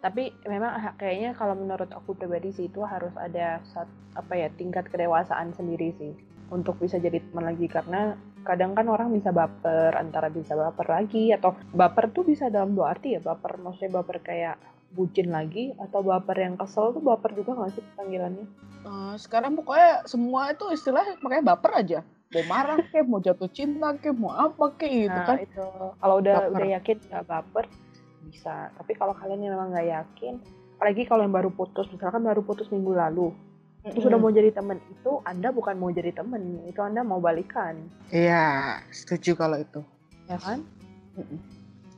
Tapi 0.00 0.32
memang 0.48 0.96
kayaknya 0.96 1.36
kalau 1.36 1.56
menurut 1.56 1.88
aku 1.92 2.16
pribadi 2.16 2.52
sih 2.56 2.72
itu 2.72 2.80
harus 2.84 3.12
ada 3.20 3.60
sat, 3.68 3.88
apa 4.16 4.32
ya 4.32 4.48
tingkat 4.56 4.88
kedewasaan 4.88 5.52
sendiri 5.52 5.92
sih 6.00 6.12
untuk 6.48 6.80
bisa 6.80 6.96
jadi 6.96 7.20
teman 7.20 7.52
lagi 7.52 7.68
karena 7.68 8.16
kadang 8.42 8.72
kan 8.72 8.88
orang 8.88 9.12
bisa 9.12 9.30
baper 9.30 9.92
antara 9.92 10.32
bisa 10.32 10.56
baper 10.56 10.88
lagi 10.88 11.36
atau 11.36 11.52
baper 11.76 12.08
tuh 12.10 12.24
bisa 12.24 12.48
dalam 12.48 12.72
dua 12.72 12.96
arti 12.96 13.12
ya 13.16 13.20
baper 13.20 13.60
maksudnya 13.60 14.00
baper 14.00 14.18
kayak 14.24 14.56
bucin 14.90 15.30
lagi 15.30 15.70
atau 15.78 16.00
baper 16.00 16.36
yang 16.36 16.54
kesel 16.54 16.90
tuh 16.90 17.00
baper 17.00 17.30
juga 17.32 17.54
nggak 17.54 17.70
sih 17.72 17.84
panggilannya? 17.94 18.46
Eh, 18.80 19.14
sekarang 19.16 19.54
pokoknya 19.54 20.04
semua 20.04 20.50
itu 20.50 20.64
istilah 20.68 21.04
pakai 21.16 21.40
baper 21.40 21.72
aja. 21.76 22.00
Mau 22.30 22.46
marah 22.46 22.78
kek, 22.80 23.04
mau 23.04 23.18
jatuh 23.18 23.50
cinta 23.50 23.90
kek, 23.94 24.14
mau 24.14 24.30
apa 24.30 24.70
kek 24.74 24.86
gitu 24.86 25.10
nah 25.10 25.26
kan. 25.26 25.36
itu 25.38 25.64
kalau 25.96 26.14
udah 26.18 26.36
Baper. 26.40 26.54
udah 26.54 26.66
yakin 26.76 26.96
nggak 27.04 27.26
baper 27.26 27.64
bisa 28.20 28.54
tapi 28.76 28.92
kalau 28.94 29.16
kalian 29.16 29.40
yang 29.40 29.52
memang 29.56 29.72
nggak 29.72 29.88
yakin 29.90 30.34
apalagi 30.76 31.02
kalau 31.04 31.24
yang 31.24 31.32
baru 31.32 31.50
putus 31.50 31.88
misalkan 31.88 32.22
baru 32.22 32.44
putus 32.44 32.68
minggu 32.68 32.92
lalu 32.92 33.32
terus 33.82 34.04
udah 34.04 34.20
mau 34.20 34.28
jadi 34.28 34.52
temen 34.52 34.76
itu 34.86 35.18
anda 35.24 35.48
bukan 35.50 35.74
mau 35.74 35.88
jadi 35.88 36.12
temen 36.12 36.62
itu 36.62 36.78
anda 36.78 37.00
mau 37.00 37.16
balikan 37.16 37.80
Iya, 38.08 38.78
setuju 38.92 39.34
kalau 39.34 39.56
itu. 39.56 39.80
ya 40.24 40.36
kan 40.36 40.62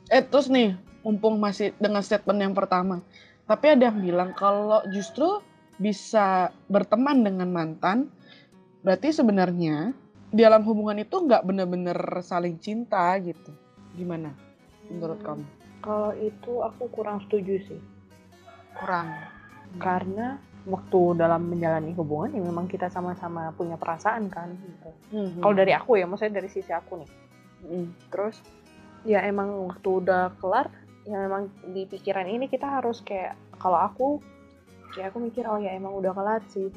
Eh 0.08 0.22
terus 0.22 0.46
nih, 0.46 0.76
mumpung 1.02 1.38
masih 1.38 1.74
dengan 1.76 2.00
statement 2.00 2.40
yang 2.40 2.54
pertama. 2.54 3.02
Tapi 3.44 3.74
ada 3.74 3.90
yang 3.90 3.98
bilang 3.98 4.30
kalau 4.32 4.82
justru 4.88 5.42
bisa 5.76 6.48
berteman 6.66 7.20
dengan 7.20 7.50
mantan, 7.50 8.06
berarti 8.80 9.10
sebenarnya 9.10 9.90
di 10.30 10.40
dalam 10.40 10.62
hubungan 10.62 10.96
itu 10.96 11.18
nggak 11.18 11.42
bener-bener 11.42 11.98
saling 12.22 12.56
cinta 12.56 13.12
gitu. 13.18 13.50
Gimana 13.92 14.32
menurut 14.88 15.18
Hmm. 15.18 15.26
kamu? 15.38 15.44
kalau 15.82 16.14
itu 16.14 16.52
aku 16.62 16.84
kurang 16.90 17.18
setuju 17.26 17.58
sih 17.66 17.80
Kurang. 18.72 19.10
karena 19.78 20.38
waktu 20.62 21.18
dalam 21.18 21.50
menjalani 21.50 21.90
hubungan 21.92 22.30
ya 22.30 22.40
memang 22.40 22.70
kita 22.70 22.86
sama-sama 22.86 23.50
punya 23.52 23.74
perasaan 23.74 24.30
kan 24.30 24.54
gitu. 24.54 24.90
Mhm. 25.10 25.42
kalau 25.42 25.54
dari 25.56 25.74
aku 25.74 25.98
ya 25.98 26.06
maksudnya 26.06 26.38
dari 26.38 26.46
sisi 26.46 26.70
aku 26.70 27.02
nih 27.02 27.10
Mhm. 27.62 27.86
terus 28.14 28.38
ya 29.02 29.26
emang 29.26 29.50
waktu 29.66 29.88
udah 29.98 30.30
kelar 30.38 30.70
ya 31.02 31.16
memang 31.18 31.50
di 31.74 31.82
pikiran 31.86 32.26
ini 32.30 32.46
kita 32.46 32.78
harus 32.78 33.02
kayak 33.02 33.34
kalau 33.58 33.78
aku 33.78 34.08
kayak 34.94 35.10
aku 35.10 35.18
mikir 35.18 35.42
oh 35.48 35.58
ya 35.58 35.74
emang 35.74 35.98
udah 35.98 36.14
kelar 36.14 36.42
sih 36.46 36.70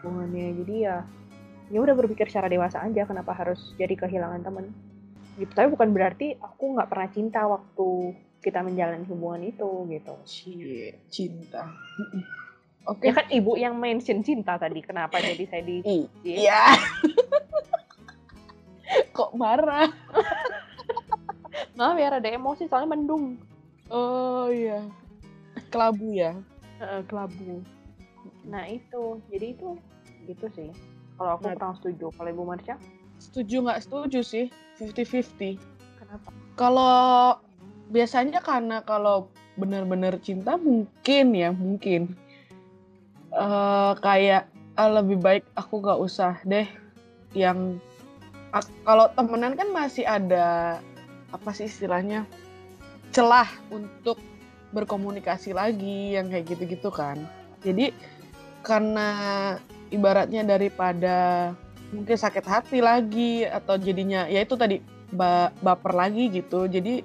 hubungannya 0.00 0.56
jadi 0.64 0.74
ya 0.78 0.96
ya 1.68 1.78
udah 1.84 1.92
berpikir 1.92 2.32
secara 2.32 2.48
dewasa 2.48 2.80
aja 2.80 3.04
kenapa 3.04 3.36
harus 3.36 3.76
jadi 3.76 3.92
kehilangan 3.98 4.40
temen 4.40 4.72
gitu 5.36 5.52
tapi 5.52 5.68
bukan 5.68 5.92
berarti 5.92 6.40
aku 6.40 6.78
nggak 6.78 6.88
pernah 6.88 7.08
cinta 7.12 7.44
waktu 7.44 8.16
kita 8.40 8.64
menjalani 8.64 9.04
hubungan 9.10 9.42
itu 9.44 9.70
gitu 9.90 10.14
Cie, 10.24 11.02
cinta. 11.10 11.68
Oke. 12.88 13.10
ya 13.10 13.12
kan 13.12 13.26
ibu 13.28 13.58
yang 13.58 13.76
mention 13.76 14.24
cinta 14.24 14.56
tadi 14.56 14.80
kenapa 14.80 15.20
jadi 15.20 15.44
saya 15.44 15.62
di 15.66 15.84
Iya. 16.24 16.62
Kok 19.16 19.36
marah? 19.36 19.90
Maaf 21.74 21.96
ya 21.96 22.08
ada 22.12 22.28
emosi 22.28 22.66
soalnya 22.66 22.94
mendung 22.96 23.36
Oh 23.88 24.52
iya. 24.52 24.84
Kelabu 25.72 26.12
ya. 26.12 26.36
Heeh, 26.76 27.00
kelabu. 27.08 27.64
Nah 28.44 28.68
itu, 28.68 29.16
jadi 29.32 29.56
itu 29.56 29.80
gitu 30.28 30.44
sih. 30.52 30.68
Kalau 31.16 31.40
aku 31.40 31.48
Nah. 31.48 31.56
kurang 31.56 31.74
setuju. 31.80 32.12
Kalau 32.12 32.28
Ibu 32.28 32.44
Marsha, 32.44 32.76
Setuju 33.16 33.64
nggak 33.64 33.80
setuju 33.88 34.20
sih? 34.20 34.46
50-50. 34.76 35.56
kenapa? 35.96 36.28
Kalau 36.54 37.40
biasanya 37.88 38.44
karena 38.44 38.84
kalau 38.84 39.32
benar-benar 39.56 40.20
cinta 40.20 40.60
mungkin 40.60 41.32
ya 41.32 41.50
mungkin 41.50 42.12
Eh 43.28 43.92
kayak 44.04 44.52
ah, 44.76 44.90
lebih 45.00 45.16
baik 45.18 45.44
aku 45.56 45.80
nggak 45.80 46.00
usah 46.00 46.38
deh 46.44 46.68
yang 47.32 47.76
kalau 48.84 49.10
temenan 49.12 49.52
kan 49.58 49.68
masih 49.72 50.04
ada 50.08 50.78
apa 51.28 51.50
sih 51.52 51.68
istilahnya 51.68 52.24
celah 53.12 53.48
untuk 53.68 54.20
berkomunikasi 54.72 55.56
lagi 55.56 56.16
yang 56.16 56.28
kayak 56.28 56.44
gitu-gitu 56.48 56.92
kan. 56.92 57.16
Jadi 57.64 57.92
karena 58.60 59.08
ibaratnya 59.88 60.44
daripada 60.44 61.50
mungkin 61.88 62.16
sakit 62.20 62.44
hati 62.44 62.78
lagi 62.84 63.48
atau 63.48 63.80
jadinya 63.80 64.28
ya 64.28 64.44
itu 64.44 64.54
tadi 64.60 64.84
ba- 65.08 65.56
baper 65.64 65.96
lagi 65.96 66.28
gitu 66.28 66.68
jadi 66.68 67.00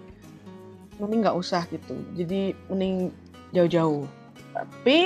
mending 0.99 1.23
nggak 1.23 1.39
usah 1.39 1.63
gitu. 1.71 1.95
Jadi 2.13 2.53
mending 2.67 3.09
jauh-jauh. 3.55 4.05
Tapi 4.53 4.99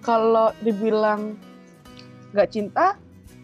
kalau 0.00 0.50
dibilang 0.64 1.36
nggak 2.32 2.50
cinta 2.50 2.96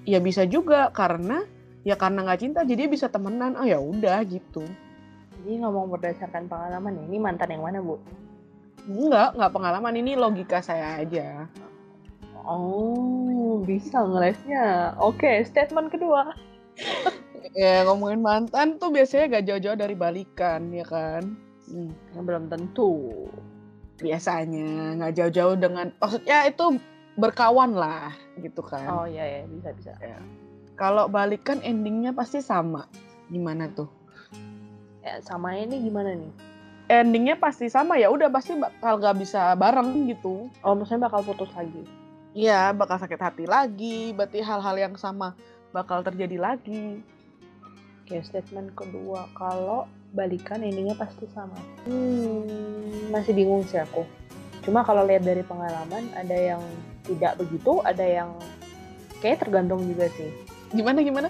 ya 0.05 0.21
bisa 0.21 0.45
juga 0.45 0.91
karena 0.93 1.45
ya 1.85 1.95
karena 1.95 2.25
nggak 2.25 2.41
cinta 2.41 2.61
jadi 2.65 2.89
bisa 2.89 3.07
temenan 3.07 3.55
oh 3.55 3.65
ya 3.65 3.77
udah 3.79 4.25
gitu 4.25 4.65
Jadi 5.45 5.61
ngomong 5.61 5.93
berdasarkan 5.93 6.49
pengalaman 6.49 6.97
ya. 6.97 7.03
Ini 7.05 7.19
mantan 7.21 7.53
yang 7.53 7.61
mana 7.61 7.85
Bu? 7.85 8.01
Enggak, 8.89 9.37
nggak 9.37 9.53
pengalaman 9.53 9.93
ini 9.93 10.17
logika 10.17 10.65
saya 10.65 11.05
aja. 11.05 11.45
Oh, 12.41 13.61
bisa 13.61 14.01
ngelesnya. 14.01 14.97
Oke, 14.97 15.45
statement 15.45 15.93
kedua. 15.93 16.33
Ya 17.53 17.85
ngomongin 17.85 18.25
mantan 18.25 18.81
tuh 18.81 18.91
biasanya 18.91 19.39
gak 19.39 19.47
jauh-jauh 19.47 19.79
dari 19.79 19.95
balikan 19.95 20.73
ya 20.73 20.83
kan. 20.83 21.37
Hmm, 21.69 21.93
Belum 22.25 22.49
tentu. 22.49 23.29
biasanya 23.95 24.99
nggak 24.99 25.15
jauh-jauh 25.15 25.55
dengan 25.55 25.93
maksudnya 26.03 26.51
itu 26.51 26.81
berkawan 27.15 27.77
lah 27.77 28.11
gitu 28.43 28.59
kan. 28.59 28.91
Oh 28.91 29.07
iya 29.07 29.23
ya, 29.23 29.41
bisa 29.47 29.71
bisa. 29.71 29.93
Kalau 30.75 31.07
balikan 31.07 31.63
endingnya 31.63 32.11
pasti 32.11 32.43
sama. 32.43 32.91
Gimana 33.31 33.71
tuh? 33.71 33.87
Ya, 35.07 35.23
sama 35.23 35.55
ini 35.55 35.79
gimana 35.87 36.19
nih? 36.19 36.33
Endingnya 36.91 37.39
pasti 37.39 37.71
sama 37.71 37.97
ya 37.97 38.11
udah 38.11 38.29
pasti 38.29 38.59
bakal 38.59 38.99
gak 39.01 39.17
bisa 39.17 39.55
bareng 39.55 40.11
gitu. 40.11 40.51
Oh, 40.67 40.75
maksudnya 40.75 41.07
bakal 41.07 41.23
putus 41.23 41.49
lagi. 41.55 41.87
Iya, 42.35 42.75
bakal 42.75 42.99
sakit 42.99 43.21
hati 43.23 43.45
lagi. 43.47 44.11
Berarti 44.13 44.43
hal-hal 44.43 44.77
yang 44.77 44.95
sama 44.99 45.39
bakal 45.71 46.03
terjadi 46.03 46.37
lagi. 46.37 46.99
Oke, 48.05 48.21
statement 48.27 48.75
kedua. 48.75 49.31
Kalau 49.39 49.87
balikan 50.13 50.61
endingnya 50.61 50.99
pasti 50.99 51.25
sama. 51.31 51.57
Hmm, 51.87 53.09
masih 53.15 53.33
bingung 53.33 53.63
sih 53.65 53.79
aku. 53.79 54.03
Cuma 54.67 54.83
kalau 54.83 55.07
lihat 55.07 55.23
dari 55.23 55.41
pengalaman, 55.47 56.11
ada 56.17 56.37
yang 56.37 56.63
tidak 57.05 57.37
begitu, 57.37 57.85
ada 57.85 58.05
yang 58.05 58.33
kayak 59.21 59.45
tergantung 59.45 59.85
juga 59.85 60.09
sih. 60.17 60.33
Gimana 60.75 60.99
gimana? 61.01 61.29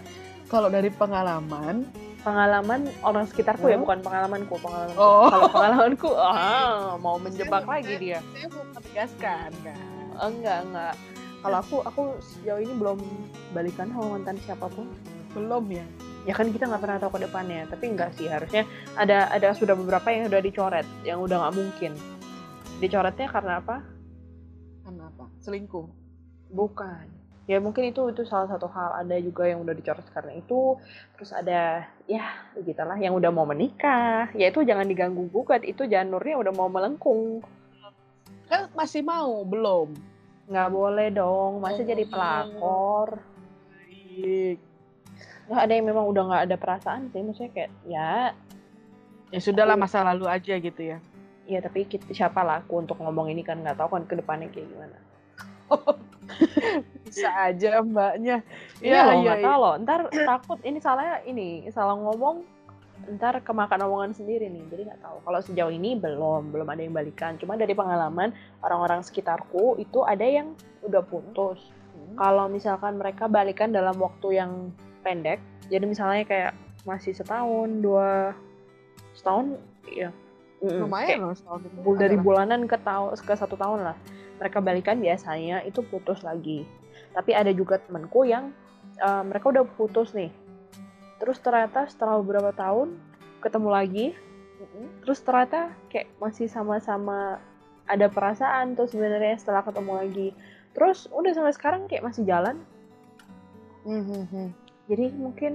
Kalau 0.48 0.68
dari 0.68 0.88
pengalaman, 0.88 1.84
Pengalaman 2.24 2.88
orang 3.04 3.28
sekitarku 3.28 3.68
ya, 3.68 3.76
Hmm? 3.76 3.84
bukan 3.84 4.00
pengalamanku. 4.00 4.56
Pengalamanku. 4.56 4.96
Oh. 4.96 5.28
Kalau 5.28 5.48
pengalamanku, 5.52 6.10
ah, 6.24 6.96
mau 6.96 7.20
menjebak 7.20 7.68
lagi 7.68 8.00
dia. 8.00 8.24
saya 8.32 8.48
mau 8.48 8.64
menegaskan 8.64 9.52
kan. 9.60 10.08
Enggak, 10.24 10.58
enggak. 10.64 10.94
Kalau 11.44 11.56
aku, 11.60 11.76
aku 11.84 12.02
sejauh 12.24 12.64
ini 12.64 12.72
belum 12.72 12.96
balikan 13.52 13.92
sama 13.92 14.16
mantan 14.16 14.40
siapa 14.40 14.72
pun. 14.72 14.88
Belum 15.36 15.68
ya. 15.68 15.84
ya 16.24 16.32
kan 16.32 16.48
kita 16.48 16.64
nggak 16.64 16.80
pernah 16.80 16.96
tahu 16.96 17.12
ke 17.12 17.28
depannya 17.28 17.68
tapi 17.68 17.84
enggak 17.92 18.16
sih 18.16 18.24
harusnya 18.24 18.64
ada 18.96 19.28
ada 19.28 19.52
sudah 19.52 19.76
beberapa 19.76 20.08
yang 20.08 20.32
udah 20.32 20.40
dicoret 20.40 20.88
yang 21.04 21.20
udah 21.20 21.36
nggak 21.36 21.52
mungkin 21.52 21.92
dicoretnya 22.80 23.28
karena 23.28 23.60
apa 23.60 23.84
Kenapa? 24.80 25.28
Selingkuh. 25.38 25.84
bukan 26.48 27.04
ya 27.44 27.60
mungkin 27.60 27.92
itu 27.92 28.00
itu 28.08 28.22
salah 28.24 28.48
satu 28.48 28.66
hal. 28.72 29.04
Ada 29.04 29.20
juga 29.20 29.44
yang 29.48 29.60
udah 29.64 29.74
dicoret 29.76 30.04
karena 30.12 30.32
itu. 30.36 30.80
Terus 31.16 31.30
ada 31.32 31.84
ya 32.08 32.24
begitulah 32.56 32.96
yang 32.96 33.12
udah 33.16 33.30
mau 33.32 33.44
menikah. 33.44 34.32
Ya 34.32 34.48
itu 34.48 34.64
jangan 34.64 34.88
diganggu 34.88 35.28
gugat. 35.28 35.60
Itu 35.64 35.84
janurnya 35.84 36.40
udah 36.40 36.52
mau 36.56 36.68
melengkung. 36.72 37.44
Kan 38.48 38.68
masih 38.76 39.00
mau, 39.04 39.44
belum. 39.44 39.92
nggak 40.44 40.68
boleh 40.68 41.08
dong. 41.08 41.64
Masa 41.64 41.80
Oh. 41.80 41.88
jadi 41.88 42.04
pelakor 42.04 43.16
Baik. 43.72 44.60
nggak 45.48 45.62
ada 45.64 45.72
yang 45.72 45.86
memang 45.88 46.04
udah 46.04 46.22
nggak 46.28 46.44
ada 46.52 46.56
perasaan 46.60 47.08
sih. 47.12 47.20
Maksudnya 47.24 47.52
kayak 47.52 47.72
ya 47.88 48.12
Ya 49.32 49.40
sudahlah 49.42 49.74
masa 49.74 50.04
lalu 50.06 50.30
aja 50.30 50.54
gitu 50.54 50.78
ya. 50.84 51.02
ya 51.48 51.58
tapi 51.58 51.84
kita, 51.90 52.06
siapa 52.14 52.40
lah 52.46 52.62
aku 52.62 52.78
untuk 52.86 53.00
ngomong 53.02 53.32
ini 53.32 53.42
kan? 53.42 53.58
Nggak 53.58 53.76
tahu 53.82 53.88
kan 53.98 54.02
ke 54.06 54.14
depannya 54.20 54.46
kayak 54.52 54.68
gimana 54.70 54.96
Bisa 57.06 57.30
aja 57.30 57.80
mbaknya. 57.84 58.42
Iya 58.82 59.00
loh, 59.06 59.14
nggak 59.22 59.40
tahu 59.42 59.58
loh. 59.60 59.74
Ntar 59.82 60.00
takut 60.12 60.58
ini 60.66 60.78
salahnya 60.82 61.22
ini 61.24 61.68
salah 61.70 61.94
ngomong 61.94 62.42
ntar 63.18 63.36
kemakan 63.44 63.84
omongan 63.86 64.12
sendiri 64.16 64.50
nih. 64.50 64.64
Jadi 64.72 64.82
nggak 64.90 65.02
tahu. 65.04 65.16
Kalau 65.22 65.40
sejauh 65.44 65.72
ini 65.72 65.94
belum 65.94 66.50
belum 66.50 66.66
ada 66.66 66.80
yang 66.82 66.94
balikan. 66.94 67.38
Cuma 67.38 67.54
dari 67.54 67.76
pengalaman 67.76 68.34
orang-orang 68.64 69.04
sekitarku 69.04 69.78
itu 69.78 70.02
ada 70.02 70.24
yang 70.24 70.56
udah 70.82 71.04
putus. 71.04 71.60
Hmm. 71.94 72.18
kalau 72.18 72.46
misalkan 72.50 72.98
mereka 72.98 73.30
balikan 73.30 73.70
dalam 73.70 73.94
waktu 74.02 74.42
yang 74.42 74.74
pendek 75.06 75.38
jadi 75.70 75.86
misalnya 75.86 76.26
kayak 76.26 76.52
masih 76.82 77.14
setahun 77.14 77.70
dua 77.80 78.34
setahun 79.14 79.56
ya 79.94 80.10
lumayan 80.60 81.30
loh 81.30 81.34
setahun 81.38 81.60
dari 81.96 82.16
bulanan 82.18 82.66
ke 82.66 82.74
tahun 82.82 83.14
ke 83.14 83.34
satu 83.38 83.54
tahun 83.54 83.92
lah 83.92 83.96
mereka 84.40 84.58
balikan 84.58 84.98
biasanya 84.98 85.62
itu 85.66 85.82
putus 85.86 86.22
lagi. 86.26 86.66
Tapi 87.14 87.30
ada 87.34 87.50
juga 87.54 87.78
temanku 87.78 88.26
yang 88.26 88.50
uh, 89.02 89.22
mereka 89.22 89.50
udah 89.50 89.64
putus 89.78 90.14
nih. 90.14 90.30
Terus 91.22 91.38
ternyata 91.38 91.86
setelah 91.86 92.18
beberapa 92.20 92.50
tahun 92.54 92.98
ketemu 93.40 93.68
lagi 93.70 94.06
terus 95.04 95.20
ternyata 95.20 95.76
kayak 95.92 96.08
masih 96.16 96.48
sama-sama 96.48 97.36
ada 97.84 98.08
perasaan 98.08 98.72
tuh 98.72 98.88
sebenarnya 98.88 99.36
setelah 99.36 99.62
ketemu 99.62 99.92
lagi. 99.92 100.28
Terus 100.74 101.06
udah 101.12 101.32
sampai 101.36 101.54
sekarang 101.54 101.82
kayak 101.86 102.04
masih 102.08 102.24
jalan. 102.24 102.58
Mm-hmm. 103.84 104.46
jadi 104.88 105.12
mungkin 105.12 105.52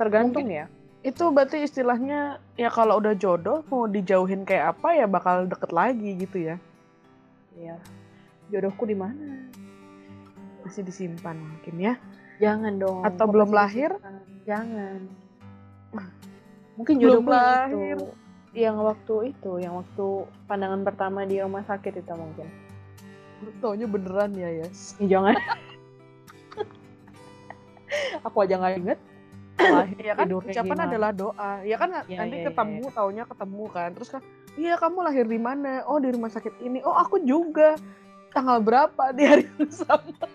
tergantung 0.00 0.48
mungkin 0.48 0.64
ya. 0.64 0.66
itu 1.04 1.24
berarti 1.28 1.68
istilahnya 1.68 2.40
ya 2.56 2.72
kalau 2.72 2.96
udah 2.96 3.12
jodoh 3.20 3.60
mau 3.68 3.84
dijauhin 3.84 4.48
kayak 4.48 4.72
apa 4.72 4.96
ya 4.96 5.04
bakal 5.04 5.44
deket 5.44 5.68
lagi 5.68 6.10
gitu 6.16 6.40
ya 6.40 6.56
iya. 7.58 7.76
Jodohku 8.52 8.84
di 8.84 8.96
mana? 8.96 9.48
Masih 10.62 10.84
disimpan 10.84 11.36
mungkin 11.36 11.74
ya. 11.80 11.94
Jangan 12.42 12.72
dong. 12.80 13.02
Atau 13.06 13.26
belum 13.30 13.54
lahir? 13.54 13.94
disimpan? 14.00 14.22
Jangan. 14.44 15.00
Mungkin 16.74 16.94
jodohku 16.98 17.30
lahir. 17.30 17.98
itu. 17.98 18.08
yang 18.54 18.78
waktu 18.78 19.34
itu 19.34 19.58
yang 19.58 19.82
waktu 19.82 20.30
pandangan 20.46 20.86
pertama 20.86 21.26
di 21.26 21.42
rumah 21.42 21.66
sakit 21.66 21.98
itu 21.98 22.14
mungkin. 22.14 22.46
Taunya 23.58 23.90
beneran 23.90 24.30
ya 24.38 24.62
yes. 24.62 24.94
Ya, 25.02 25.18
jangan. 25.18 25.34
Aku 28.30 28.46
aja 28.46 28.62
nggak 28.62 28.74
inget. 28.78 28.98
Ya 30.02 30.18
kan? 30.18 30.26
ucapan 30.30 30.66
gimana? 30.66 30.90
adalah 30.90 31.10
doa. 31.14 31.62
Ya 31.62 31.76
kan? 31.78 31.90
Ya, 32.06 32.18
nanti 32.22 32.42
ya, 32.42 32.50
ketemu 32.50 32.86
ya, 32.86 32.90
ya. 32.90 32.94
taunya 32.94 33.24
ketemu 33.26 33.64
kan. 33.70 33.90
Terus 33.94 34.08
kan 34.10 34.22
iya 34.58 34.74
kamu 34.78 35.04
lahir 35.04 35.26
di 35.26 35.40
mana? 35.40 35.82
Oh 35.86 35.98
di 35.98 36.10
rumah 36.10 36.30
sakit 36.30 36.62
ini. 36.62 36.80
Oh 36.82 36.94
aku 36.94 37.22
juga. 37.22 37.78
Tanggal 38.34 38.58
berapa 38.58 39.14
di 39.14 39.22
hari 39.22 39.46
yang 39.46 39.70
sama? 39.70 40.26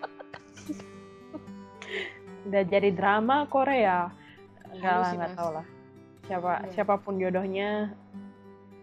Udah 2.48 2.62
jadi 2.64 2.88
drama 2.96 3.44
Korea. 3.52 4.08
Enggak 4.72 4.96
lah 4.96 5.10
nggak 5.12 5.32
tahu 5.36 5.50
lah. 5.60 5.66
Siapa 6.24 6.50
ya. 6.64 6.68
siapa 6.72 6.94
pun 6.96 7.18
jodohnya 7.18 7.92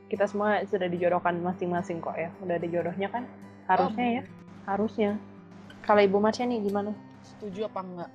kita 0.07 0.27
semua 0.27 0.63
sudah 0.67 0.87
dijodohkan 0.87 1.41
masing-masing 1.41 1.99
kok 1.99 2.15
ya. 2.15 2.29
Udah 2.45 2.61
ada 2.61 2.67
jodohnya 2.69 3.07
kan? 3.09 3.23
Harusnya 3.65 4.05
oh. 4.05 4.15
ya. 4.19 4.23
Harusnya. 4.67 5.11
Kalau 5.83 6.01
ibu 6.03 6.19
Marsha 6.19 6.43
nih 6.45 6.61
gimana? 6.61 6.91
Setuju 7.23 7.67
apa 7.67 7.79
enggak? 7.83 8.11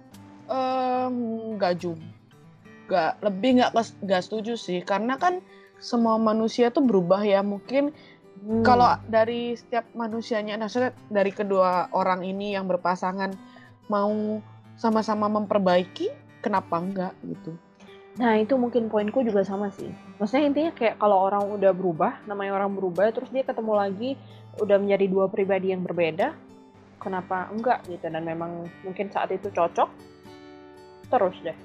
Um, 0.49 1.17
enggak 1.57 1.75
juga. 1.81 3.17
Lebih 3.25 3.61
nggak 3.61 3.73
nggak 4.05 4.23
setuju 4.23 4.55
sih. 4.55 4.81
Karena 4.85 5.19
kan 5.19 5.43
semua 5.83 6.15
manusia 6.17 6.71
tuh 6.71 6.87
berubah 6.87 7.27
ya 7.27 7.43
mungkin 7.43 7.91
hmm. 8.47 8.62
kalau 8.62 8.95
dari 9.11 9.59
setiap 9.59 9.91
manusianya 9.99 10.55
nah 10.55 10.71
dari 11.11 11.35
kedua 11.35 11.91
orang 11.91 12.23
ini 12.23 12.55
yang 12.55 12.71
berpasangan 12.71 13.35
mau 13.91 14.41
sama-sama 14.78 15.28
memperbaiki, 15.28 16.09
kenapa 16.41 16.80
enggak 16.80 17.13
gitu? 17.26 17.52
Nah 18.17 18.37
itu 18.37 18.56
mungkin 18.61 18.93
poinku 18.93 19.25
juga 19.25 19.45
sama 19.45 19.73
sih. 19.73 19.89
Maksudnya 20.21 20.45
intinya 20.49 20.73
kayak 20.73 20.97
kalau 21.00 21.28
orang 21.28 21.49
udah 21.49 21.73
berubah, 21.73 22.21
namanya 22.28 22.56
orang 22.61 22.76
berubah, 22.76 23.13
terus 23.13 23.28
dia 23.33 23.45
ketemu 23.45 23.73
lagi 23.73 24.11
udah 24.61 24.76
menjadi 24.76 25.06
dua 25.09 25.26
pribadi 25.33 25.73
yang 25.73 25.85
berbeda, 25.85 26.37
kenapa 27.00 27.49
enggak 27.52 27.85
gitu? 27.89 28.04
Dan 28.09 28.25
memang 28.25 28.69
mungkin 28.85 29.09
saat 29.09 29.33
itu 29.33 29.49
cocok, 29.49 29.89
terus 31.09 31.37
deh. 31.41 31.56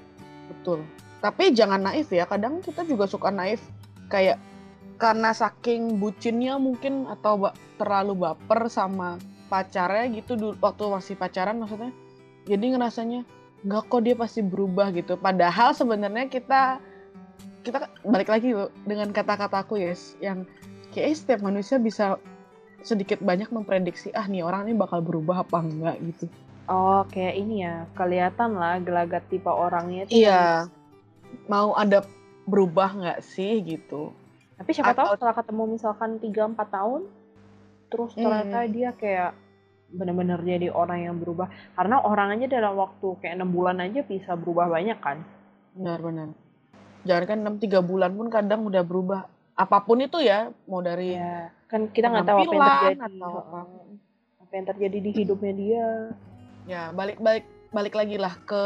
Betul. 0.48 0.84
Tapi 1.20 1.52
jangan 1.52 1.82
naif 1.82 2.08
ya. 2.14 2.24
Kadang 2.24 2.64
kita 2.64 2.86
juga 2.86 3.04
suka 3.10 3.28
naif 3.28 3.60
kayak 4.10 4.40
karena 4.98 5.30
saking 5.30 6.02
bucinnya 6.02 6.58
mungkin 6.58 7.06
atau 7.06 7.54
terlalu 7.78 8.26
baper 8.26 8.66
sama 8.66 9.20
pacarnya 9.46 10.10
gitu 10.12 10.58
waktu 10.58 10.82
masih 10.90 11.14
pacaran 11.14 11.62
maksudnya 11.62 11.94
jadi 12.48 12.74
ngerasanya 12.74 13.22
nggak 13.66 13.82
kok 13.90 14.02
dia 14.06 14.14
pasti 14.14 14.40
berubah 14.40 14.94
gitu. 14.94 15.18
Padahal 15.18 15.74
sebenarnya 15.74 16.30
kita 16.30 16.78
kita 17.66 17.90
balik 18.06 18.30
lagi 18.30 18.54
loh 18.54 18.70
dengan 18.86 19.10
kata-kataku 19.10 19.82
yes 19.82 20.14
yang 20.22 20.46
kayak 20.94 21.18
setiap 21.18 21.40
manusia 21.44 21.76
bisa 21.76 22.16
sedikit 22.86 23.18
banyak 23.18 23.50
memprediksi 23.50 24.14
ah 24.14 24.24
nih 24.24 24.46
orang 24.46 24.70
ini 24.70 24.78
bakal 24.78 25.02
berubah 25.02 25.42
apa 25.42 25.58
enggak 25.60 25.96
gitu. 26.14 26.26
Oh 26.68 27.02
kayak 27.10 27.34
ini 27.36 27.66
ya 27.66 27.84
kelihatan 27.98 28.56
lah 28.56 28.78
gelagat 28.78 29.26
tipe 29.28 29.50
orangnya 29.50 30.06
itu 30.06 30.24
iya. 30.24 30.70
Mau 31.50 31.76
ada 31.76 32.06
berubah 32.48 32.88
nggak 32.96 33.20
sih 33.20 33.60
gitu. 33.60 34.16
Tapi 34.56 34.70
siapa 34.72 34.96
Atau... 34.96 35.12
tahu 35.12 35.20
setelah 35.20 35.36
ketemu 35.36 35.62
misalkan 35.76 36.10
3-4 36.18 36.56
tahun 36.72 37.02
terus 37.88 38.12
ternyata 38.12 38.64
hmm. 38.64 38.70
dia 38.72 38.90
kayak 38.92 39.32
benar-benar 39.88 40.40
jadi 40.44 40.68
orang 40.72 41.08
yang 41.08 41.16
berubah. 41.20 41.48
Karena 41.76 42.00
orang 42.00 42.36
aja 42.36 42.48
dalam 42.48 42.76
waktu 42.76 43.08
kayak 43.20 43.36
enam 43.36 43.52
bulan 43.52 43.80
aja 43.80 44.00
bisa 44.04 44.36
berubah 44.36 44.68
banyak 44.68 44.98
kan? 45.00 45.24
Benar-benar 45.76 46.32
jangan 47.06 47.24
kan 47.24 47.38
enam 47.40 47.56
tiga 47.56 47.80
bulan 47.84 48.12
pun 48.12 48.28
kadang 48.32 48.66
udah 48.66 48.82
berubah. 48.82 49.20
Apa 49.58 49.82
pun 49.82 49.98
itu 50.04 50.22
ya 50.22 50.54
mau 50.70 50.84
dari 50.84 51.18
ya, 51.18 51.50
kan 51.66 51.90
kita 51.90 52.12
nggak 52.12 52.26
tahu 52.28 52.38
apa 52.38 52.44
yang 52.46 52.52
terjadi. 52.54 52.98
atau 53.02 53.32
apa. 53.42 53.60
apa 54.38 54.52
yang 54.54 54.66
terjadi 54.70 54.98
di 55.02 55.10
hidupnya 55.16 55.52
dia. 55.56 55.86
Ya 56.68 56.82
balik 56.94 57.18
balik 57.18 57.44
balik 57.74 57.94
lagi 57.96 58.16
lah 58.20 58.34
ke 58.46 58.62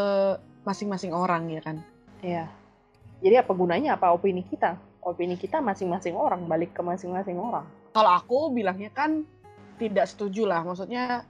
masing-masing 0.68 1.16
orang 1.16 1.48
ya 1.48 1.60
kan? 1.64 1.76
Ya 2.20 2.44
jadi 3.22 3.46
apa 3.46 3.54
gunanya 3.54 3.94
apa 3.94 4.10
opini 4.10 4.42
kita? 4.42 4.74
Opini 5.02 5.38
kita 5.38 5.62
masing-masing 5.62 6.18
orang 6.18 6.46
balik 6.50 6.74
ke 6.74 6.82
masing-masing 6.82 7.38
orang. 7.38 7.66
Kalau 7.94 8.10
aku 8.10 8.50
bilangnya 8.50 8.90
kan 8.90 9.22
tidak 9.78 10.10
setuju 10.10 10.46
lah 10.46 10.62
maksudnya 10.66 11.26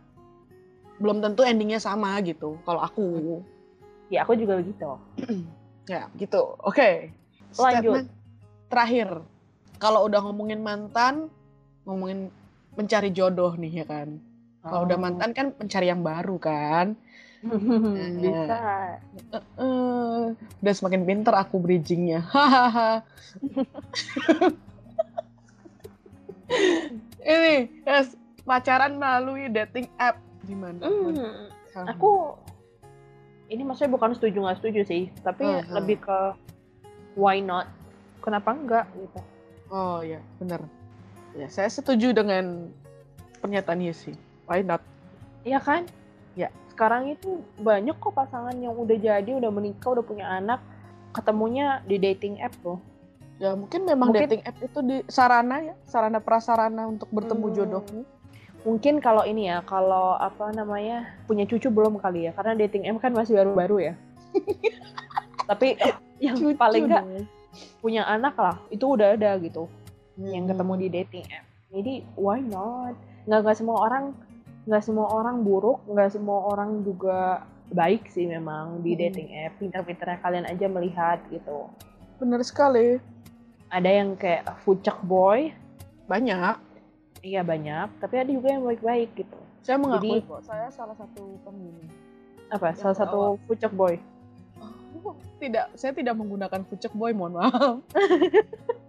belum 1.01 1.21
tentu 1.25 1.45
endingnya 1.45 1.79
sama 1.79 2.17
gitu 2.25 2.57
kalau 2.65 2.81
aku. 2.81 3.41
Ya 4.09 4.25
aku 4.25 4.37
juga 4.37 4.59
begitu. 4.59 4.89
Ya 5.91 6.07
gitu. 6.15 6.55
Oke 6.63 6.79
okay. 6.79 6.95
lanjut 7.59 8.07
terakhir. 8.71 9.19
Kalau 9.83 10.07
udah 10.07 10.23
ngomongin 10.23 10.63
mantan 10.63 11.27
ngomongin 11.83 12.31
mencari 12.79 13.11
jodoh 13.11 13.59
nih 13.59 13.83
ya 13.83 13.87
kan 13.91 14.23
kalau 14.63 14.87
udah 14.87 14.99
oh. 14.99 15.03
mantan 15.03 15.31
kan 15.35 15.47
mencari 15.59 15.87
yang 15.91 16.03
baru 16.07 16.39
kan 16.39 16.95
bisa 18.23 18.99
uh, 19.35 19.37
uh, 19.59 20.31
udah 20.63 20.75
semakin 20.75 21.03
pinter 21.03 21.35
aku 21.35 21.59
bridgingnya 21.59 22.23
hahaha 22.31 23.03
ini 27.23 27.71
yes, 27.87 28.15
pacaran 28.47 28.99
melalui 28.99 29.49
dating 29.51 29.89
app 29.99 30.19
gimana? 30.47 30.83
Hmm, 30.83 31.49
aku 31.87 32.37
ini 33.53 33.63
maksudnya 33.63 33.93
bukan 33.95 34.17
setuju 34.17 34.39
nggak 34.43 34.59
setuju 34.65 34.81
sih, 34.89 35.03
tapi 35.23 35.45
uh 35.45 35.61
-huh. 35.61 35.73
lebih 35.81 36.01
ke 36.03 36.19
why 37.15 37.39
not? 37.39 37.69
Kenapa 38.23 38.55
enggak 38.55 38.87
gitu? 38.97 39.21
Oh 39.73 40.01
ya, 40.01 40.23
benar. 40.39 40.63
Ya, 41.33 41.49
saya 41.49 41.69
setuju 41.69 42.13
dengan 42.13 42.71
pernyataan 43.41 43.83
sih. 43.93 44.15
Why 44.47 44.63
not? 44.63 44.83
Iya 45.47 45.59
kan? 45.63 45.87
Ya. 46.39 46.49
Sekarang 46.73 47.11
itu 47.11 47.45
banyak 47.61 47.99
kok 48.01 48.17
pasangan 48.17 48.57
yang 48.57 48.73
udah 48.73 48.97
jadi, 48.97 49.31
udah 49.37 49.51
menikah, 49.53 49.93
udah 49.93 50.05
punya 50.05 50.27
anak, 50.29 50.63
ketemunya 51.13 51.85
di 51.85 52.01
dating 52.01 52.41
app 52.41 52.57
loh. 52.65 52.81
Ya 53.37 53.59
mungkin 53.59 53.85
memang 53.85 54.15
mungkin, 54.15 54.25
dating 54.29 54.43
app 54.47 54.57
itu 54.63 54.79
di 54.87 54.97
sarana 55.11 55.57
ya, 55.61 55.75
sarana 55.85 56.23
prasarana 56.23 56.87
untuk 56.87 57.11
bertemu 57.11 57.47
hmm, 57.49 57.57
jodohmu 57.59 58.03
mungkin 58.63 59.03
kalau 59.03 59.27
ini 59.27 59.51
ya 59.51 59.59
kalau 59.67 60.15
apa 60.15 60.55
namanya 60.55 61.11
punya 61.27 61.43
cucu 61.47 61.67
belum 61.67 61.99
kali 61.99 62.31
ya 62.31 62.33
karena 62.35 62.55
dating 62.55 62.87
M 62.87 62.99
kan 63.03 63.11
masih 63.11 63.35
baru-baru 63.43 63.91
ya 63.91 63.95
tapi 65.51 65.75
yang 66.23 66.39
cucu 66.39 66.55
paling 66.55 66.87
nggak 66.87 67.27
punya 67.83 68.07
anak 68.07 68.39
lah 68.39 68.57
itu 68.71 68.87
udah 68.87 69.19
ada 69.19 69.35
gitu 69.43 69.67
hmm. 70.19 70.31
yang 70.31 70.45
ketemu 70.47 70.73
di 70.79 70.89
dating 70.95 71.25
app 71.35 71.47
jadi 71.75 71.95
why 72.15 72.39
not 72.39 72.95
nggak 73.27 73.41
nggak 73.43 73.57
semua 73.59 73.77
orang 73.83 74.15
nggak 74.67 74.83
semua 74.83 75.11
orang 75.11 75.43
buruk 75.43 75.83
nggak 75.91 76.11
semua 76.15 76.39
orang 76.53 76.87
juga 76.87 77.43
baik 77.73 78.11
sih 78.13 78.29
memang 78.29 78.85
di 78.85 78.95
hmm. 78.95 79.01
dating 79.01 79.29
app 79.47 79.57
pinter-pinternya 79.59 80.19
kalian 80.21 80.47
aja 80.47 80.67
melihat 80.69 81.19
gitu 81.33 81.67
bener 82.21 82.45
sekali 82.45 83.03
ada 83.73 83.89
yang 83.89 84.15
kayak 84.15 84.45
fucek 84.63 85.01
boy 85.03 85.51
banyak 86.07 86.59
Iya 87.23 87.47
banyak, 87.47 88.03
tapi 88.03 88.19
ada 88.19 88.31
juga 88.35 88.51
yang 88.51 88.67
baik-baik 88.67 89.15
gitu. 89.15 89.39
Saya 89.63 89.79
mengakui 89.79 90.19
Jadi- 90.19 90.27
kok, 90.27 90.43
saya 90.43 90.67
salah 90.75 90.97
satu 90.99 91.39
pengguna. 91.47 91.87
Apa? 92.51 92.75
Yang 92.75 92.79
Salah 92.83 92.97
satu 92.99 93.21
fucek 93.47 93.71
boy. 93.71 93.95
Oh, 95.03 95.15
tidak, 95.39 95.71
saya 95.75 95.91
tidak 95.91 96.15
menggunakan 96.15 96.63
Fucek 96.63 96.95
Boy, 96.95 97.11
mohon 97.11 97.35
maaf. 97.35 97.83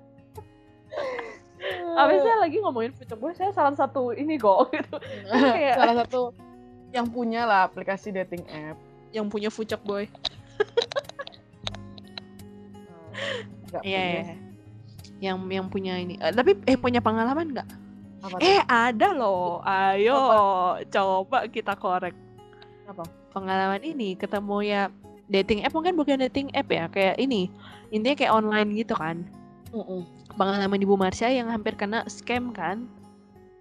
Abis 1.96 2.20
saya 2.22 2.38
lagi 2.40 2.58
ngomongin 2.60 2.92
fucek 2.94 3.18
boy, 3.18 3.34
saya 3.34 3.52
salah 3.52 3.74
satu 3.74 4.12
ini 4.12 4.36
kok 4.36 4.70
gitu. 4.74 4.96
kayak- 5.32 5.78
salah 5.78 5.96
satu 6.06 6.22
yang 6.94 7.10
punya 7.10 7.44
lah 7.44 7.66
aplikasi 7.66 8.10
dating 8.10 8.46
app. 8.50 8.78
Yang 9.10 9.26
punya 9.30 9.50
fucek 9.50 9.82
boy. 9.82 10.06
Iya, 13.82 13.82
punya. 13.82 14.22
iya. 14.22 14.36
Yang 15.18 15.38
yang 15.50 15.68
punya 15.70 15.94
ini. 15.98 16.14
Eh, 16.22 16.30
tapi 16.30 16.58
eh 16.66 16.78
punya 16.78 17.02
pengalaman 17.02 17.58
nggak? 17.58 17.68
Apa 18.22 18.36
tuh? 18.38 18.46
Eh 18.46 18.62
ada 18.66 19.08
loh. 19.14 19.62
Ayo 19.66 20.18
coba 20.90 21.50
kita 21.50 21.74
korek. 21.74 22.14
Apa? 22.86 23.02
Pengalaman 23.34 23.82
ini 23.82 24.14
ketemu 24.14 24.58
ya 24.62 24.82
dating 25.26 25.66
app 25.66 25.74
mungkin 25.74 25.96
bukan 25.98 26.22
dating 26.22 26.54
app 26.54 26.68
ya 26.70 26.86
kayak 26.86 27.16
ini 27.18 27.48
intinya 27.90 28.14
kayak 28.14 28.34
online 28.36 28.70
gitu 28.76 28.94
kan 28.94 29.24
Mm-mm. 29.74 30.02
pengalaman 30.38 30.80
ibu 30.80 30.96
Marsha 30.96 31.28
yang 31.34 31.50
hampir 31.50 31.74
kena 31.74 32.06
scam 32.06 32.54
kan 32.54 32.86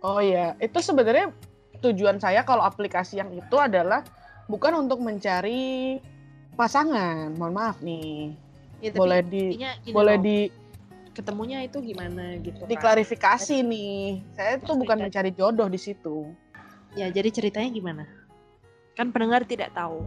Oh 0.03 0.19
iya, 0.19 0.59
itu 0.59 0.83
sebenarnya 0.83 1.31
tujuan 1.79 2.19
saya 2.19 2.43
kalau 2.43 2.67
aplikasi 2.67 3.23
yang 3.23 3.31
itu 3.39 3.55
adalah 3.55 4.03
bukan 4.51 4.83
untuk 4.83 4.99
mencari 4.99 6.03
pasangan. 6.59 7.31
Mohon 7.39 7.55
maaf 7.55 7.79
nih. 7.79 8.35
ya, 8.83 8.91
tapi 8.91 8.99
boleh 8.99 9.21
di 9.23 9.45
boleh 9.95 10.17
loh, 10.19 10.25
di 10.27 10.39
ketemunya 11.15 11.63
itu 11.63 11.79
gimana 11.79 12.35
gitu 12.43 12.67
kan. 12.67 12.67
diklarifikasi 12.67 13.63
nih. 13.63 14.27
Saya 14.35 14.59
tuh 14.59 14.75
bukan 14.75 15.07
mencari 15.07 15.31
jodoh 15.31 15.71
di 15.71 15.79
situ. 15.79 16.35
ya 16.93 17.09
jadi 17.09 17.29
ceritanya 17.33 17.71
gimana 17.73 18.05
kan 18.97 19.09
pendengar 19.09 19.49
tidak 19.49 19.73
tahu 19.73 20.05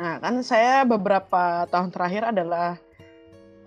Nah, 0.00 0.16
kan 0.16 0.40
saya 0.40 0.80
beberapa 0.88 1.68
tahun 1.68 1.92
terakhir 1.92 2.32
adalah 2.32 2.80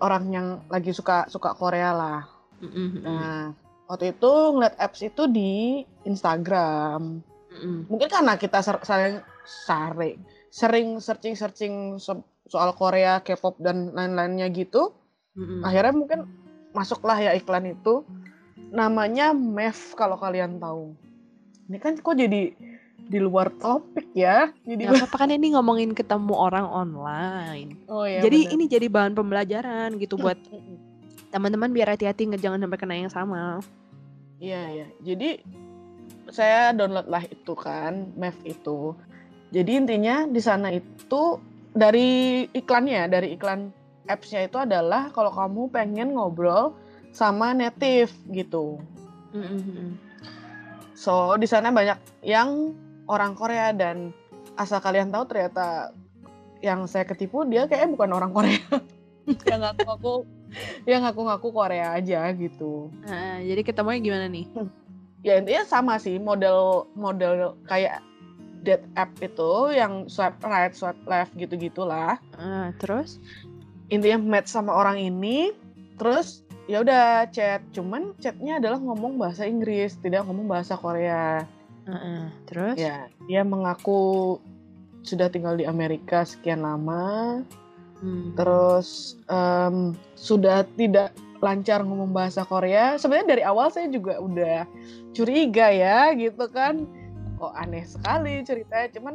orang 0.04 0.24
yang 0.28 0.46
lagi 0.68 0.92
suka 0.92 1.24
suka 1.32 1.56
Korea 1.56 1.90
lah. 1.96 2.20
Mm-mm, 2.60 3.00
Nah, 3.00 3.56
waktu 3.88 4.12
itu 4.12 4.30
ngeliat 4.52 4.76
apps 4.76 5.00
itu 5.00 5.24
di 5.26 5.80
Instagram. 6.04 7.24
mm-mm. 7.50 7.88
Mungkin 7.88 8.08
karena 8.12 8.36
kita 8.36 8.60
ser- 8.60 8.84
saling 8.84 9.24
saring, 9.44 10.20
sering 10.52 11.00
searching-searching 11.00 11.96
so- 11.96 12.24
soal 12.44 12.76
Korea, 12.76 13.24
K-pop 13.24 13.56
dan 13.58 13.96
lain-lainnya 13.96 14.52
gitu. 14.52 14.92
Mm-mm. 15.34 15.64
Akhirnya 15.64 15.94
mungkin 15.96 16.20
masuklah 16.76 17.16
ya 17.16 17.32
iklan 17.32 17.72
itu. 17.72 18.04
Namanya 18.70 19.32
MEF 19.32 19.96
kalau 19.96 20.20
kalian 20.20 20.60
tahu. 20.60 20.94
Ini 21.70 21.78
kan 21.80 21.96
kok 21.96 22.12
jadi 22.12 22.52
di 23.04 23.18
luar 23.20 23.52
topik 23.60 24.10
ya. 24.16 24.48
Jadi 24.64 24.88
Nggak 24.88 25.04
apa-apa 25.04 25.16
kan 25.24 25.30
ini 25.30 25.52
ngomongin 25.52 25.92
ketemu 25.92 26.32
orang 26.32 26.64
online 26.64 27.76
Oh 27.86 28.08
iya. 28.08 28.24
jadi 28.24 28.38
bener. 28.48 28.54
ini 28.56 28.64
jadi 28.64 28.86
bahan 28.88 29.12
pembelajaran 29.12 29.96
gitu 30.00 30.16
buat 30.16 30.40
Mm-mm. 30.48 30.76
teman-teman 31.28 31.68
biar 31.68 31.92
hati-hati 31.92 32.30
nggak 32.32 32.40
jangan 32.40 32.64
sampai 32.64 32.78
kena 32.80 32.94
yang 32.96 33.12
sama 33.12 33.60
Iya, 34.42 34.62
iya. 34.72 34.86
Jadi 35.00 35.40
saya 36.28 36.74
download 36.76 37.08
lah 37.08 37.24
itu 37.24 37.54
kan, 37.56 38.12
MEF 38.18 38.36
itu. 38.44 38.92
Jadi 39.54 39.70
intinya 39.78 40.26
di 40.26 40.40
sana 40.42 40.68
itu 40.68 41.38
dari 41.72 42.44
iklannya, 42.50 43.08
dari 43.08 43.38
iklan 43.38 43.70
apps-nya 44.04 44.44
itu 44.44 44.60
adalah 44.60 45.08
kalau 45.14 45.32
kamu 45.32 45.72
pengen 45.72 46.12
ngobrol 46.12 46.76
sama 47.14 47.54
native 47.54 48.12
gitu. 48.28 48.82
Mm-mm. 49.32 49.96
So 50.94 51.34
di 51.38 51.46
sana 51.46 51.70
banyak 51.70 51.98
yang 52.26 52.74
orang 53.08 53.36
Korea 53.36 53.70
dan 53.74 54.12
asal 54.54 54.78
kalian 54.80 55.10
tahu 55.10 55.26
ternyata 55.26 55.92
yang 56.64 56.88
saya 56.88 57.04
ketipu 57.04 57.44
dia 57.44 57.68
kayaknya 57.68 57.92
bukan 57.92 58.10
orang 58.16 58.32
Korea. 58.32 58.60
yang 59.50 59.60
ngaku-ngaku. 59.60 60.14
Yang 60.86 61.00
ngaku-ngaku 61.10 61.48
Korea 61.50 61.86
aja 61.98 62.30
gitu. 62.32 62.88
Nah, 63.04 63.42
jadi 63.42 63.60
ketemunya 63.66 64.00
gimana 64.00 64.26
nih? 64.30 64.46
Ya 65.24 65.40
intinya 65.40 65.64
sama 65.64 65.96
sih 65.96 66.20
model 66.20 66.88
model 66.92 67.56
kayak 67.64 68.04
date 68.64 68.84
app 68.96 69.12
itu 69.20 69.72
yang 69.76 70.08
swipe 70.08 70.40
right 70.40 70.72
swipe 70.72 71.00
left 71.04 71.36
gitu 71.36 71.56
gitulah 71.60 72.16
Ah, 72.40 72.72
terus? 72.80 73.20
Intinya 73.92 74.40
match 74.40 74.52
sama 74.52 74.72
orang 74.72 74.96
ini 75.00 75.52
terus 76.00 76.44
ya 76.64 76.80
udah 76.80 77.28
chat. 77.28 77.60
Cuman 77.76 78.16
chatnya 78.20 78.60
adalah 78.60 78.80
ngomong 78.80 79.20
bahasa 79.20 79.44
Inggris 79.44 79.96
tidak 80.00 80.24
ngomong 80.24 80.48
bahasa 80.48 80.76
Korea 80.76 81.44
Heeh, 81.84 82.22
terus 82.48 82.76
ya 82.80 83.08
dia 83.28 83.42
mengaku 83.44 84.36
sudah 85.04 85.28
tinggal 85.28 85.56
di 85.56 85.68
Amerika 85.68 86.24
sekian 86.24 86.64
lama 86.64 87.44
Hmm. 88.04 88.36
terus 88.36 89.16
em, 89.32 89.96
sudah 90.12 90.66
tidak 90.76 91.14
lancar 91.40 91.80
ngomong 91.80 92.12
bahasa 92.12 92.44
Korea. 92.44 93.00
Sebenarnya 93.00 93.28
dari 93.38 93.42
awal 93.46 93.72
saya 93.72 93.88
juga 93.88 94.20
udah 94.20 94.68
curiga 95.16 95.72
ya 95.72 96.12
gitu 96.12 96.44
kan. 96.52 96.84
Kok 97.40 97.54
aneh 97.56 97.84
sekali 97.88 98.44
ceritanya. 98.44 98.88
Cuman 98.92 99.14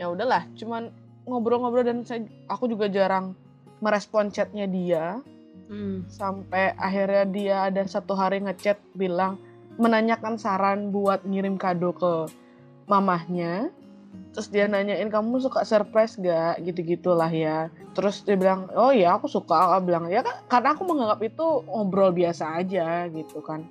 ya 0.00 0.10
udahlah, 0.10 0.50
cuman 0.58 0.90
ngobrol-ngobrol 1.30 1.86
dan 1.86 2.02
saya 2.02 2.26
aku 2.50 2.66
juga 2.66 2.90
jarang 2.90 3.38
merespon 3.78 4.34
chatnya 4.34 4.66
dia 4.66 5.20
Hmm. 5.64 6.04
sampai 6.12 6.76
akhirnya 6.76 7.24
dia 7.24 7.56
ada 7.72 7.88
satu 7.88 8.12
hari 8.12 8.36
ngechat 8.42 8.76
bilang 8.92 9.40
menanyakan 9.76 10.38
saran 10.38 10.94
buat 10.94 11.22
ngirim 11.26 11.58
kado 11.58 11.94
ke 11.94 12.30
mamahnya. 12.86 13.70
Terus 14.34 14.50
dia 14.50 14.66
nanyain 14.66 15.10
kamu 15.10 15.42
suka 15.42 15.62
surprise 15.62 16.18
gak 16.18 16.62
gitu-gitulah 16.62 17.30
ya. 17.30 17.70
Terus 17.94 18.22
dia 18.22 18.34
bilang 18.38 18.70
oh 18.74 18.90
ya 18.90 19.18
aku 19.18 19.26
suka. 19.30 19.78
Aku 19.78 19.90
bilang 19.90 20.10
ya 20.10 20.22
kan 20.22 20.42
karena 20.50 20.74
aku 20.74 20.82
menganggap 20.86 21.22
itu 21.22 21.46
ngobrol 21.66 22.10
biasa 22.14 22.62
aja 22.62 23.06
gitu 23.10 23.42
kan. 23.42 23.66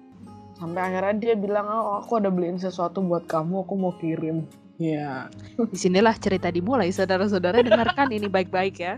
Sampai 0.55 0.87
akhirnya 0.87 1.15
dia 1.19 1.35
bilang 1.35 1.67
oh 1.67 1.99
aku 1.99 2.19
ada 2.19 2.31
beliin 2.31 2.59
sesuatu 2.59 3.03
buat 3.03 3.27
kamu 3.27 3.67
aku 3.67 3.73
mau 3.75 3.95
kirim. 3.99 4.47
Ya. 4.81 5.31
Di 5.55 5.77
sinilah 5.77 6.17
cerita 6.17 6.49
dimulai, 6.49 6.89
saudara-saudara 6.89 7.61
dengarkan 7.61 8.09
ini 8.09 8.25
baik-baik 8.25 8.75
ya. 8.81 8.97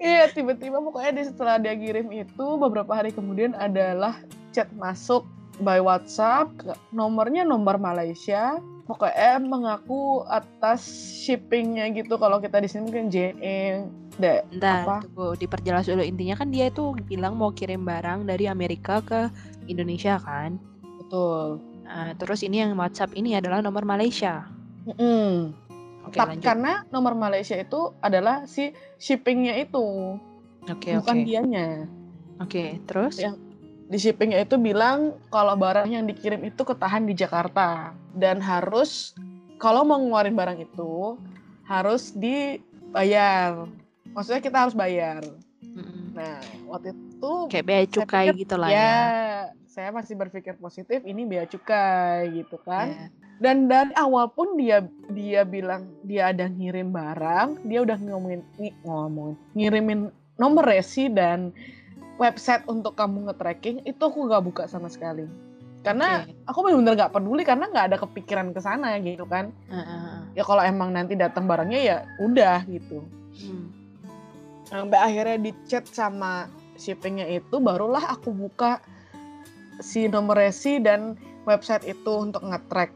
Iya, 0.00 0.32
tiba-tiba 0.32 0.80
pokoknya 0.80 1.12
di 1.20 1.22
setelah 1.28 1.60
dia 1.60 1.76
kirim 1.76 2.08
itu 2.08 2.46
beberapa 2.56 2.88
hari 2.96 3.12
kemudian 3.12 3.52
adalah 3.52 4.16
chat 4.48 4.70
masuk 4.72 5.28
by 5.60 5.78
WhatsApp, 5.80 6.48
nomornya 6.90 7.44
nomor 7.44 7.76
Malaysia. 7.76 8.58
Pokoknya 8.88 9.38
mengaku 9.38 10.26
atas 10.26 10.82
shippingnya 11.22 11.86
gitu. 11.94 12.18
Kalau 12.18 12.42
kita 12.42 12.58
di 12.58 12.66
sini 12.66 12.90
mungkin 12.90 13.06
JE, 13.06 13.86
deh. 14.18 14.42
Bentar, 14.50 14.82
Apa? 14.82 14.96
tunggu 15.06 15.38
diperjelas 15.38 15.86
dulu 15.86 16.02
intinya 16.02 16.34
kan 16.34 16.50
dia 16.50 16.68
itu 16.68 16.98
bilang 17.06 17.38
mau 17.38 17.54
kirim 17.54 17.86
barang 17.86 18.26
dari 18.26 18.50
Amerika 18.50 18.98
ke 18.98 19.30
Indonesia 19.70 20.18
kan. 20.18 20.58
Betul. 21.06 21.62
Nah, 21.86 22.14
terus 22.18 22.42
ini 22.42 22.62
yang 22.62 22.74
WhatsApp 22.74 23.14
ini 23.14 23.38
adalah 23.38 23.62
nomor 23.62 23.86
Malaysia. 23.86 24.46
Mm-mm. 24.90 25.54
Oke, 26.06 26.16
Tapi 26.16 26.38
lanjut. 26.40 26.46
karena 26.46 26.72
nomor 26.90 27.14
Malaysia 27.14 27.54
itu 27.54 27.92
adalah 28.00 28.48
si 28.48 28.72
shippingnya 28.98 29.54
itu, 29.60 30.16
Oke, 30.66 30.96
oke. 30.96 31.04
bukan 31.04 31.16
dianya. 31.28 31.84
Oke, 32.40 32.80
terus? 32.88 33.20
Ya. 33.20 33.36
Di 33.90 33.98
shippingnya 33.98 34.46
itu 34.46 34.54
bilang 34.54 35.18
kalau 35.34 35.58
barang 35.58 35.90
yang 35.90 36.06
dikirim 36.06 36.46
itu 36.46 36.62
ketahan 36.62 37.02
di 37.02 37.14
Jakarta 37.18 37.90
dan 38.14 38.38
harus 38.38 39.18
kalau 39.58 39.82
mau 39.82 39.98
ngeluarin 39.98 40.38
barang 40.38 40.62
itu 40.62 41.18
harus 41.66 42.14
dibayar. 42.14 43.66
Maksudnya 44.14 44.38
kita 44.38 44.58
harus 44.62 44.78
bayar. 44.78 45.26
Mm-mm. 45.60 46.14
Nah, 46.14 46.38
waktu 46.70 46.94
itu 46.94 47.32
Kayak 47.50 47.66
bea 47.66 47.82
cukai 47.86 48.26
pikir, 48.30 48.46
gitu 48.46 48.54
lah 48.58 48.68
ya, 48.70 48.78
ya. 48.78 48.94
saya 49.70 49.90
masih 49.90 50.14
berpikir 50.18 50.54
positif 50.58 51.02
ini 51.02 51.26
bea 51.26 51.46
cukai 51.50 52.30
gitu 52.30 52.62
kan. 52.62 52.94
Ya. 52.94 53.06
Dan 53.40 53.66
dari 53.66 53.90
awal 53.98 54.30
pun 54.30 54.54
dia 54.54 54.86
dia 55.10 55.42
bilang 55.42 55.90
dia 56.06 56.30
ada 56.30 56.46
ngirim 56.46 56.94
barang, 56.94 57.66
dia 57.66 57.82
udah 57.82 57.96
ngomongin 57.98 58.42
ng- 58.54 58.76
ngomong 58.86 59.34
ngirimin 59.58 60.14
nomor 60.38 60.64
resi 60.64 61.08
dan 61.12 61.52
website 62.20 62.68
untuk 62.68 62.92
kamu 63.00 63.32
nge-tracking 63.32 63.80
itu 63.88 64.02
aku 64.04 64.28
nggak 64.28 64.44
buka 64.44 64.62
sama 64.68 64.92
sekali. 64.92 65.24
Karena 65.80 66.28
Oke. 66.28 66.36
aku 66.44 66.58
benar-benar 66.60 66.94
nggak 67.00 67.12
peduli 67.16 67.42
karena 67.48 67.64
nggak 67.72 67.86
ada 67.88 67.96
kepikiran 67.96 68.52
ke 68.52 68.60
sana 68.60 69.00
gitu 69.00 69.24
kan. 69.24 69.48
Heeh. 69.72 70.36
Ya 70.36 70.44
kalau 70.44 70.60
emang 70.60 70.92
nanti 70.92 71.16
datang 71.16 71.48
barangnya 71.48 71.80
ya 71.80 71.96
udah 72.20 72.68
gitu. 72.68 73.00
Hmm. 73.40 73.72
Sampai 74.68 75.00
akhirnya 75.00 75.40
di 75.40 75.56
chat 75.64 75.88
sama 75.88 76.52
shippingnya 76.76 77.24
itu 77.32 77.56
barulah 77.56 78.12
aku 78.12 78.28
buka 78.36 78.84
si 79.80 80.04
nomor 80.04 80.36
resi 80.36 80.76
dan 80.84 81.16
website 81.48 81.88
itu 81.88 82.12
untuk 82.12 82.44
nge-track 82.44 82.92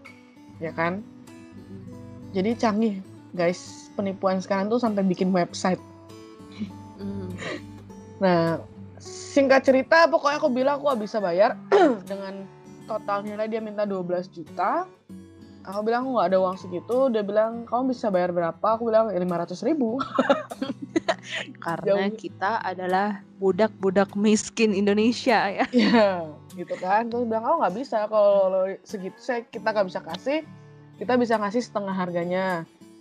ya 0.60 0.76
kan. 0.76 1.00
Jadi 2.36 2.52
canggih 2.60 2.94
guys 3.32 3.88
penipuan 3.96 4.44
sekarang 4.44 4.68
tuh 4.68 4.76
sampai 4.76 5.00
bikin 5.08 5.32
website. 5.32 5.80
Hmm. 7.00 7.32
Nah 8.20 8.60
singkat 9.34 9.66
cerita 9.66 10.06
pokoknya 10.06 10.38
aku 10.38 10.48
bilang 10.54 10.78
aku 10.78 10.94
bisa 10.94 11.18
bayar. 11.18 11.58
Dengan 12.10 12.46
total 12.86 13.26
nilai 13.26 13.50
dia 13.50 13.58
minta 13.58 13.82
12 13.82 14.30
juta. 14.30 14.86
aku 15.64 15.80
bilang 15.80 16.12
nggak 16.12 16.28
ada 16.30 16.38
uang 16.38 16.56
segitu. 16.60 17.10
Dia 17.10 17.26
bilang 17.26 17.66
kamu 17.66 17.90
bisa 17.90 18.12
bayar 18.14 18.30
berapa? 18.30 18.66
Aku 18.78 18.86
bilang 18.86 19.10
ya, 19.10 19.18
lima 19.18 19.42
ratus 19.42 19.66
ribu. 19.66 19.98
Karena 21.64 22.06
Jauh. 22.06 22.20
kita 22.20 22.60
adalah 22.60 23.24
budak-budak 23.40 24.12
miskin 24.14 24.70
Indonesia 24.76 25.50
ya. 25.50 25.66
Iya 25.74 26.30
gitu 26.54 26.76
kan. 26.78 27.10
Terus 27.10 27.26
bilang 27.26 27.42
kamu 27.42 27.56
nggak 27.64 27.76
bisa. 27.80 28.06
Kalau 28.06 28.70
segitu 28.86 29.18
saya 29.18 29.42
kita 29.48 29.72
nggak 29.74 29.88
bisa 29.88 30.00
kasih 30.04 30.44
kita 30.94 31.18
bisa 31.18 31.34
ngasih 31.42 31.62
setengah 31.64 31.94
harganya 31.96 32.46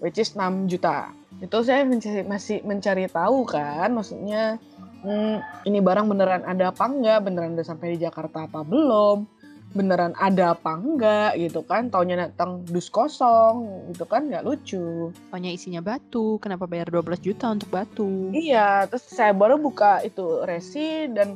which 0.01 0.17
is 0.17 0.33
6 0.33 0.71
juta. 0.71 1.13
Itu 1.43 1.61
saya 1.61 1.83
mencari, 1.83 2.23
masih 2.25 2.63
mencari 2.63 3.05
tahu 3.11 3.45
kan 3.45 3.91
maksudnya 3.91 4.57
hmm, 5.03 5.67
ini 5.67 5.79
barang 5.83 6.07
beneran 6.09 6.43
ada 6.47 6.71
apa 6.71 6.87
enggak? 6.87 7.19
Beneran 7.27 7.53
udah 7.59 7.67
sampai 7.67 7.95
di 7.95 8.07
Jakarta 8.07 8.47
apa 8.47 8.63
belum? 8.63 9.27
Beneran 9.75 10.15
ada 10.17 10.55
apa 10.55 10.79
enggak? 10.79 11.37
Gitu 11.37 11.61
kan? 11.67 11.91
Taunya 11.91 12.27
datang 12.27 12.63
dus 12.65 12.87
kosong 12.87 13.87
gitu 13.91 14.07
kan? 14.07 14.31
Nggak 14.31 14.43
lucu. 14.47 15.11
Taunya 15.29 15.51
isinya 15.51 15.83
batu. 15.83 16.39
Kenapa 16.39 16.65
bayar 16.65 16.89
12 16.89 17.19
juta 17.21 17.51
untuk 17.51 17.69
batu? 17.69 18.31
Iya 18.31 18.87
terus 18.87 19.05
saya 19.05 19.35
baru 19.35 19.59
buka 19.59 20.01
itu 20.01 20.41
resi 20.47 21.11
dan 21.11 21.35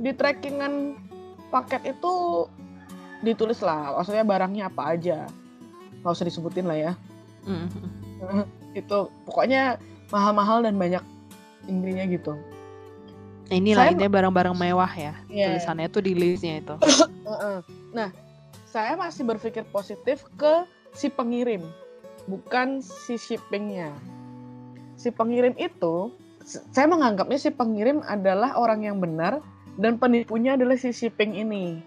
di 0.00 0.14
trackingan 0.14 0.96
paket 1.50 1.98
itu 1.98 2.46
ditulis 3.20 3.60
lah 3.60 4.00
maksudnya 4.00 4.24
barangnya 4.24 4.70
apa 4.70 4.96
aja. 4.96 5.18
Nggak 6.00 6.14
usah 6.14 6.26
disebutin 6.26 6.66
lah 6.70 6.78
ya. 6.78 6.92
Mm-hmm. 7.44 8.44
itu 8.80 8.98
pokoknya 9.26 9.80
mahal-mahal 10.14 10.62
dan 10.62 10.78
banyak 10.78 11.02
intinya 11.66 12.04
gitu 12.06 12.34
ini 13.50 13.74
saya, 13.74 13.90
lainnya 13.90 14.08
barang-barang 14.08 14.56
mewah 14.56 14.92
ya. 14.94 15.14
Yeah. 15.26 15.54
Tulisannya 15.54 15.86
tuh 15.90 16.02
di 16.06 16.12
listnya 16.14 16.62
itu. 16.62 16.74
nah, 17.96 18.08
saya 18.70 18.94
masih 18.94 19.26
berpikir 19.26 19.66
positif 19.74 20.22
ke 20.38 20.64
si 20.94 21.10
pengirim, 21.10 21.66
bukan 22.30 22.78
si 22.80 23.18
shippingnya. 23.18 23.90
Si 24.94 25.10
pengirim 25.10 25.58
itu, 25.58 26.14
saya 26.46 26.86
menganggapnya 26.86 27.38
si 27.38 27.50
pengirim 27.50 28.00
adalah 28.06 28.54
orang 28.54 28.86
yang 28.86 29.02
benar 29.02 29.42
dan 29.76 29.98
penipunya 29.98 30.54
adalah 30.54 30.78
si 30.78 30.94
shipping 30.94 31.34
ini. 31.34 31.82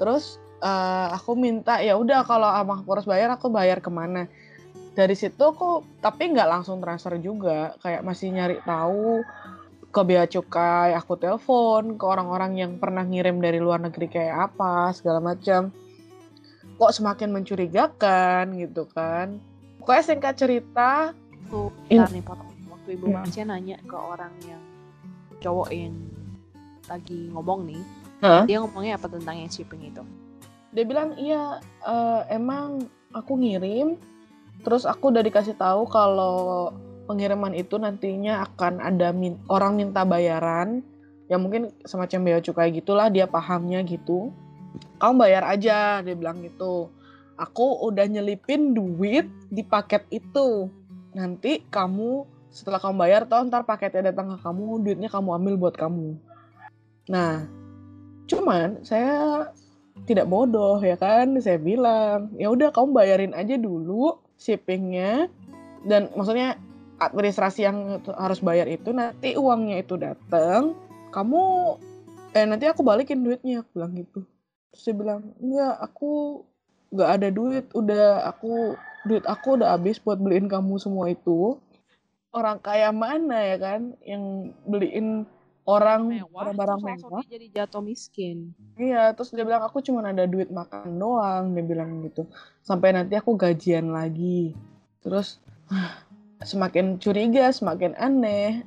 Terus 0.00 0.40
uh, 0.60 1.12
aku 1.12 1.36
minta 1.36 1.80
ya 1.84 1.96
udah 1.96 2.24
kalau 2.24 2.48
abang 2.48 2.84
harus 2.84 3.04
bayar 3.04 3.32
aku 3.32 3.52
bayar 3.52 3.80
ke 3.80 3.92
mana 3.92 4.28
dari 4.96 5.12
situ 5.12 5.36
aku 5.36 5.84
tapi 6.00 6.32
nggak 6.32 6.48
langsung 6.48 6.80
transfer 6.80 7.20
juga 7.20 7.76
kayak 7.84 8.00
masih 8.00 8.32
nyari 8.32 8.56
tahu 8.64 9.20
ke 9.96 10.04
bea 10.04 10.28
cukai, 10.28 10.92
aku 10.92 11.16
telepon 11.16 11.96
ke 11.96 12.04
orang-orang 12.04 12.60
yang 12.60 12.76
pernah 12.76 13.00
ngirim 13.00 13.40
dari 13.40 13.56
luar 13.56 13.80
negeri 13.80 14.12
kayak 14.12 14.52
apa, 14.52 14.92
segala 14.92 15.24
macam. 15.24 15.72
Kok 16.76 16.92
semakin 16.92 17.32
mencurigakan 17.32 18.60
gitu 18.60 18.84
kan. 18.92 19.40
Pokoknya 19.80 20.04
singkat 20.04 20.36
cerita, 20.36 21.16
tuh 21.48 21.72
in... 21.88 22.04
nih 22.12 22.20
potong 22.20 22.52
waktu 22.68 23.00
Ibu 23.00 23.08
hmm. 23.08 23.48
Nanya 23.48 23.80
ke 23.80 23.96
orang 23.96 24.36
yang 24.44 24.60
cowok 25.40 25.72
yang 25.72 25.96
lagi 26.92 27.32
ngomong 27.32 27.64
nih, 27.64 27.82
huh? 28.20 28.44
dia 28.44 28.60
ngomongnya 28.60 29.00
apa 29.00 29.08
tentang 29.08 29.40
yang 29.40 29.48
shipping 29.48 29.80
itu? 29.80 30.04
Dia 30.76 30.84
bilang, 30.84 31.16
iya 31.16 31.64
uh, 31.88 32.20
emang 32.28 32.84
aku 33.16 33.40
ngirim, 33.40 33.96
terus 34.60 34.84
aku 34.84 35.08
udah 35.08 35.24
dikasih 35.24 35.56
tahu 35.56 35.88
kalau 35.88 36.76
pengiriman 37.06 37.54
itu 37.54 37.78
nantinya 37.78 38.42
akan 38.44 38.82
ada 38.82 39.14
min 39.14 39.38
orang 39.46 39.78
minta 39.78 40.02
bayaran. 40.02 40.82
Ya 41.26 41.38
mungkin 41.38 41.74
semacam 41.82 42.18
bea 42.22 42.38
cukai 42.42 42.70
gitulah 42.74 43.10
dia 43.10 43.30
pahamnya 43.30 43.82
gitu. 43.86 44.30
Kamu 44.98 45.14
bayar 45.22 45.46
aja 45.46 46.02
dia 46.02 46.14
bilang 46.14 46.42
gitu. 46.42 46.90
Aku 47.38 47.86
udah 47.86 48.06
nyelipin 48.06 48.74
duit 48.74 49.26
di 49.50 49.62
paket 49.62 50.06
itu. 50.10 50.70
Nanti 51.14 51.64
kamu 51.70 52.26
setelah 52.50 52.80
kamu 52.80 52.96
bayar 52.96 53.22
toh 53.28 53.44
ntar 53.44 53.68
paketnya 53.68 54.10
datang 54.12 54.32
ke 54.32 54.38
kamu 54.40 54.80
duitnya 54.80 55.08
kamu 55.12 55.28
ambil 55.36 55.54
buat 55.60 55.74
kamu. 55.76 56.16
Nah 57.12 57.44
cuman 58.26 58.80
saya 58.82 59.48
tidak 60.04 60.28
bodoh 60.28 60.80
ya 60.80 60.96
kan? 60.96 61.36
Saya 61.40 61.56
bilang 61.60 62.32
ya 62.36 62.48
udah 62.52 62.72
kamu 62.72 62.88
bayarin 62.92 63.34
aja 63.36 63.56
dulu 63.56 64.20
shippingnya. 64.40 65.28
Dan 65.86 66.10
maksudnya 66.16 66.58
administrasi 66.96 67.68
yang 67.68 68.00
harus 68.16 68.40
bayar 68.40 68.64
itu 68.68 68.92
nanti 68.92 69.36
uangnya 69.36 69.84
itu 69.84 70.00
datang 70.00 70.72
kamu 71.12 71.76
eh 72.36 72.44
nanti 72.44 72.68
aku 72.68 72.84
balikin 72.84 73.24
duitnya 73.24 73.64
aku 73.64 73.80
bilang 73.80 73.92
gitu. 73.96 74.20
Terus 74.72 74.82
dia 74.84 74.96
bilang 74.96 75.20
enggak 75.40 75.74
aku 75.80 76.44
nggak 76.92 77.10
ada 77.20 77.28
duit 77.32 77.64
udah 77.72 78.28
aku 78.28 78.76
duit 79.08 79.24
aku 79.24 79.56
udah 79.60 79.76
habis 79.76 79.96
buat 80.00 80.20
beliin 80.20 80.48
kamu 80.48 80.76
semua 80.76 81.08
itu. 81.08 81.56
Orang 82.36 82.60
kaya 82.60 82.92
mana 82.92 83.40
ya 83.40 83.56
kan 83.56 83.96
yang 84.04 84.52
beliin 84.68 85.24
orang 85.66 86.20
mewah, 86.20 86.52
barang 86.52 86.80
mewah? 86.84 87.24
jadi 87.24 87.46
jatuh 87.64 87.80
miskin. 87.80 88.52
Iya 88.76 89.16
terus 89.16 89.32
dia 89.32 89.42
bilang 89.42 89.64
aku 89.64 89.80
cuma 89.80 90.04
ada 90.04 90.28
duit 90.28 90.52
makan 90.52 91.00
doang 91.00 91.56
dia 91.56 91.64
bilang 91.64 92.04
gitu. 92.04 92.28
Sampai 92.60 92.92
nanti 92.92 93.16
aku 93.16 93.32
gajian 93.34 93.90
lagi. 93.90 94.52
Terus 95.00 95.40
semakin 96.46 97.02
curiga, 97.02 97.50
semakin 97.50 97.92
aneh. 97.98 98.62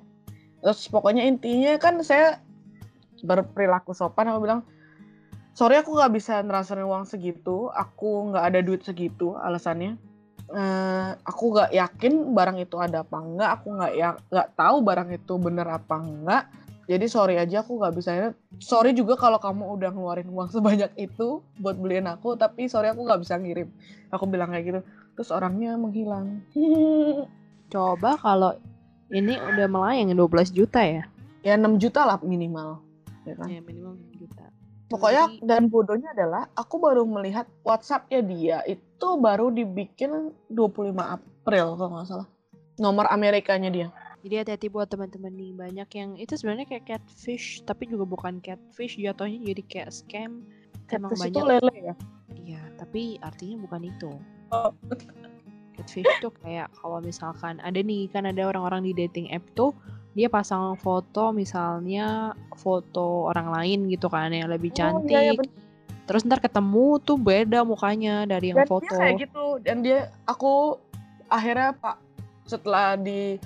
Terus 0.59 0.91
pokoknya 0.91 1.23
intinya 1.23 1.79
kan 1.79 2.03
saya 2.03 2.43
berperilaku 3.23 3.95
sopan 3.95 4.31
aku 4.31 4.39
bilang 4.43 4.61
sorry 5.55 5.79
aku 5.79 5.95
nggak 5.95 6.13
bisa 6.13 6.43
transferin 6.43 6.85
uang 6.85 7.07
segitu. 7.07 7.71
Aku 7.71 8.35
nggak 8.35 8.43
ada 8.53 8.59
duit 8.59 8.83
segitu 8.83 9.39
alasannya. 9.39 9.95
Uh, 10.49 11.13
aku 11.23 11.55
nggak 11.55 11.71
yakin 11.71 12.33
barang 12.33 12.57
itu 12.57 12.73
ada 12.81 13.05
apa 13.05 13.21
enggak 13.21 13.49
aku 13.61 13.67
nggak 13.69 13.93
ya 13.93 14.17
nggak 14.33 14.49
tahu 14.57 14.81
barang 14.81 15.09
itu 15.13 15.33
bener 15.37 15.67
apa 15.69 16.01
enggak 16.01 16.49
jadi 16.89 17.05
sorry 17.05 17.37
aja 17.37 17.61
aku 17.61 17.77
nggak 17.77 17.93
bisa. 18.01 18.33
Sorry 18.57 18.97
juga 18.97 19.13
kalau 19.13 19.37
kamu 19.37 19.77
udah 19.77 19.93
ngeluarin 19.93 20.25
uang 20.33 20.49
sebanyak 20.49 20.89
itu 20.97 21.45
buat 21.61 21.77
beliin 21.77 22.09
aku 22.09 22.33
tapi 22.33 22.65
sorry 22.65 22.89
aku 22.89 23.05
nggak 23.05 23.21
bisa 23.21 23.37
ngirim. 23.37 23.69
Aku 24.09 24.25
bilang 24.25 24.49
kayak 24.49 24.65
gitu. 24.65 24.81
Terus 25.13 25.29
orangnya 25.29 25.77
menghilang 25.77 26.41
Coba 27.69 28.17
kalau 28.17 28.57
ini 29.13 29.37
udah 29.37 29.67
melayang 29.69 30.13
12 30.13 30.53
juta 30.53 30.81
ya? 30.81 31.03
Ya 31.45 31.53
6 31.55 31.77
juta 31.77 32.01
lah 32.05 32.17
minimal. 32.25 32.81
Ya, 33.23 33.37
kan? 33.37 33.47
ya 33.49 33.61
minimal 33.61 33.93
6 33.95 34.21
juta. 34.25 34.45
Pokoknya 34.89 35.29
Jadi, 35.29 35.45
dan 35.45 35.69
bodohnya 35.69 36.09
adalah 36.17 36.49
aku 36.57 36.81
baru 36.81 37.05
melihat 37.05 37.45
WhatsAppnya 37.61 38.25
dia 38.25 38.57
itu 38.65 39.07
baru 39.21 39.53
dibikin 39.53 40.33
25 40.49 40.97
April 40.97 41.77
kalau 41.77 41.89
nggak 41.93 42.07
salah. 42.09 42.27
Nomor 42.81 43.05
Amerikanya 43.13 43.69
dia. 43.69 43.87
Jadi 44.25 44.35
hati-hati 44.35 44.67
buat 44.67 44.89
teman-teman 44.89 45.31
nih 45.31 45.51
banyak 45.55 45.89
yang 45.93 46.09
itu 46.17 46.33
sebenarnya 46.35 46.67
kayak 46.67 46.85
catfish 46.89 47.61
tapi 47.63 47.87
juga 47.87 48.03
bukan 48.03 48.41
catfish 48.41 48.97
jatuhnya 48.97 49.39
jadi 49.53 49.61
kayak 49.69 49.89
scam. 49.93 50.41
Catfish 50.89 51.21
Emang 51.21 51.29
itu 51.29 51.41
lele 51.45 51.75
ya? 51.77 51.95
Iya, 52.33 52.61
tapi 52.81 53.21
artinya 53.21 53.61
bukan 53.61 53.81
itu. 53.93 54.11
Oh 54.49 54.73
catfish 55.79 56.11
tuh 56.19 56.35
kayak 56.43 56.67
kalau 56.75 56.99
misalkan 56.99 57.63
ada 57.63 57.79
nih 57.79 58.11
kan 58.11 58.27
ada 58.27 58.51
orang-orang 58.51 58.83
di 58.83 58.91
dating 58.91 59.31
app 59.31 59.47
tuh 59.55 59.71
dia 60.11 60.27
pasang 60.27 60.75
foto 60.75 61.31
misalnya 61.31 62.35
foto 62.59 63.31
orang 63.31 63.55
lain 63.55 63.87
gitu 63.87 64.11
kan 64.11 64.35
yang 64.35 64.51
lebih 64.51 64.75
cantik. 64.75 65.15
Oh, 65.15 65.21
iya, 65.23 65.31
iya, 65.31 65.47
Terus 66.09 66.25
ntar 66.25 66.41
ketemu 66.41 66.97
tuh 67.05 67.21
beda 67.21 67.61
mukanya 67.61 68.25
dari 68.25 68.49
yang 68.49 68.65
dan 68.65 68.67
foto. 68.67 68.89
Dia 68.89 68.99
kayak 68.99 69.15
gitu 69.29 69.45
dan 69.61 69.85
dia 69.85 70.09
aku 70.25 70.75
akhirnya 71.29 71.77
Pak 71.77 71.97
setelah 72.49 72.97
di 72.97 73.37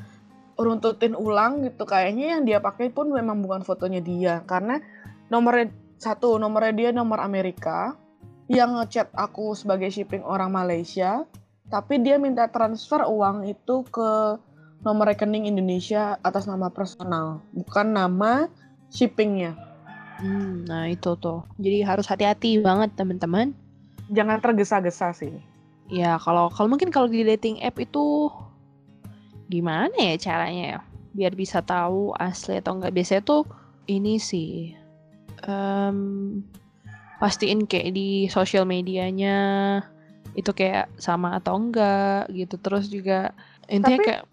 runtutin 0.55 1.11
ulang 1.11 1.67
gitu 1.67 1.83
kayaknya 1.83 2.39
yang 2.39 2.41
dia 2.47 2.63
pakai 2.63 2.87
pun 2.87 3.11
memang 3.11 3.43
bukan 3.43 3.61
fotonya 3.67 3.99
dia. 3.99 4.39
Karena 4.47 4.79
nomor 5.27 5.67
satu 5.99 6.39
nomornya 6.39 6.73
dia 6.73 6.89
nomor 6.95 7.19
Amerika. 7.19 7.99
Yang 8.47 8.69
ngechat 8.75 9.07
aku 9.15 9.55
sebagai 9.55 9.91
shipping 9.91 10.23
orang 10.23 10.51
Malaysia 10.51 11.27
tapi 11.71 11.99
dia 12.01 12.19
minta 12.19 12.47
transfer 12.51 13.05
uang 13.07 13.47
itu 13.47 13.85
ke 13.87 14.39
nomor 14.83 15.07
rekening 15.07 15.47
Indonesia 15.47 16.19
atas 16.19 16.43
nama 16.43 16.67
personal, 16.67 17.39
bukan 17.55 17.95
nama 17.95 18.51
shippingnya. 18.91 19.55
Hmm, 20.19 20.67
nah 20.67 20.87
itu 20.91 21.15
tuh. 21.17 21.43
Jadi 21.57 21.81
harus 21.81 22.05
hati-hati 22.05 22.59
banget 22.61 22.93
teman-teman. 22.99 23.55
Jangan 24.11 24.43
tergesa-gesa 24.43 25.15
sih. 25.15 25.33
Ya 25.91 26.19
kalau 26.19 26.51
kalau 26.51 26.71
mungkin 26.71 26.91
kalau 26.91 27.07
di 27.11 27.23
dating 27.23 27.59
app 27.63 27.79
itu 27.79 28.31
gimana 29.51 29.95
ya 29.95 30.15
caranya 30.19 30.63
ya? 30.63 30.79
Biar 31.15 31.33
bisa 31.35 31.63
tahu 31.63 32.15
asli 32.19 32.59
atau 32.59 32.77
enggak. 32.77 32.93
Biasanya 32.95 33.23
tuh 33.23 33.43
ini 33.87 34.19
sih 34.19 34.75
um, 35.47 36.39
pastiin 37.19 37.67
kayak 37.67 37.95
di 37.95 38.27
sosial 38.27 38.67
medianya 38.67 39.79
itu 40.33 40.51
kayak 40.51 40.89
sama 40.97 41.37
atau 41.37 41.57
enggak 41.57 42.29
gitu 42.33 42.55
terus 42.57 42.89
juga 42.89 43.33
intinya 43.69 43.99
Tapi, 44.01 44.07
kayak 44.07 44.23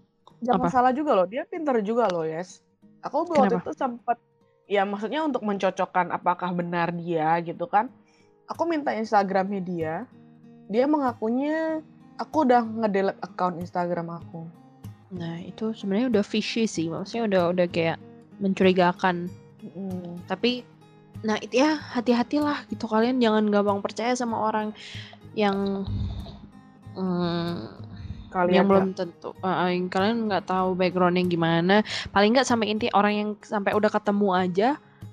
jangan 0.40 0.66
apa? 0.66 0.72
salah 0.72 0.92
juga 0.96 1.12
loh 1.16 1.26
dia 1.28 1.44
pintar 1.44 1.80
juga 1.84 2.08
loh 2.08 2.24
yes 2.24 2.64
aku 3.04 3.28
waktu 3.32 3.60
itu 3.60 3.72
sempat 3.76 4.16
ya 4.70 4.84
maksudnya 4.88 5.24
untuk 5.24 5.44
mencocokkan 5.44 6.12
apakah 6.12 6.52
benar 6.56 6.92
dia 6.94 7.36
gitu 7.44 7.68
kan 7.68 7.92
aku 8.48 8.64
minta 8.64 8.96
instagramnya 8.96 9.60
dia 9.60 9.94
dia 10.70 10.86
mengakunya 10.86 11.82
aku 12.20 12.44
udah 12.44 12.62
ngedelete 12.62 13.18
account 13.24 13.56
Instagram 13.58 14.20
aku. 14.20 14.44
Nah, 15.16 15.42
itu 15.42 15.72
sebenarnya 15.72 16.20
udah 16.20 16.24
fishy 16.24 16.68
sih. 16.68 16.86
Maksudnya 16.92 17.26
udah 17.26 17.42
udah 17.56 17.66
kayak 17.66 17.98
mencurigakan. 18.38 19.26
Mm. 19.64 20.20
Tapi 20.28 20.62
nah 21.20 21.36
itu 21.36 21.60
ya 21.60 21.76
hati-hatilah 21.76 22.64
gitu 22.72 22.88
kalian 22.88 23.20
jangan 23.20 23.52
gampang 23.52 23.84
percaya 23.84 24.16
sama 24.16 24.40
orang 24.40 24.72
yang 25.34 25.86
hmm, 26.94 27.80
Kalian 28.30 28.62
yang 28.62 28.66
belum 28.70 28.88
tentu 28.94 29.34
uh, 29.42 29.66
yang 29.66 29.90
kalian 29.90 30.30
nggak 30.30 30.46
tahu 30.46 30.78
backgroundnya 30.78 31.26
gimana. 31.26 31.82
Paling 32.14 32.30
nggak 32.38 32.46
sampai 32.46 32.70
inti 32.70 32.86
orang 32.94 33.14
yang 33.18 33.28
sampai 33.42 33.74
udah 33.74 33.90
ketemu 33.90 34.28
aja 34.30 34.70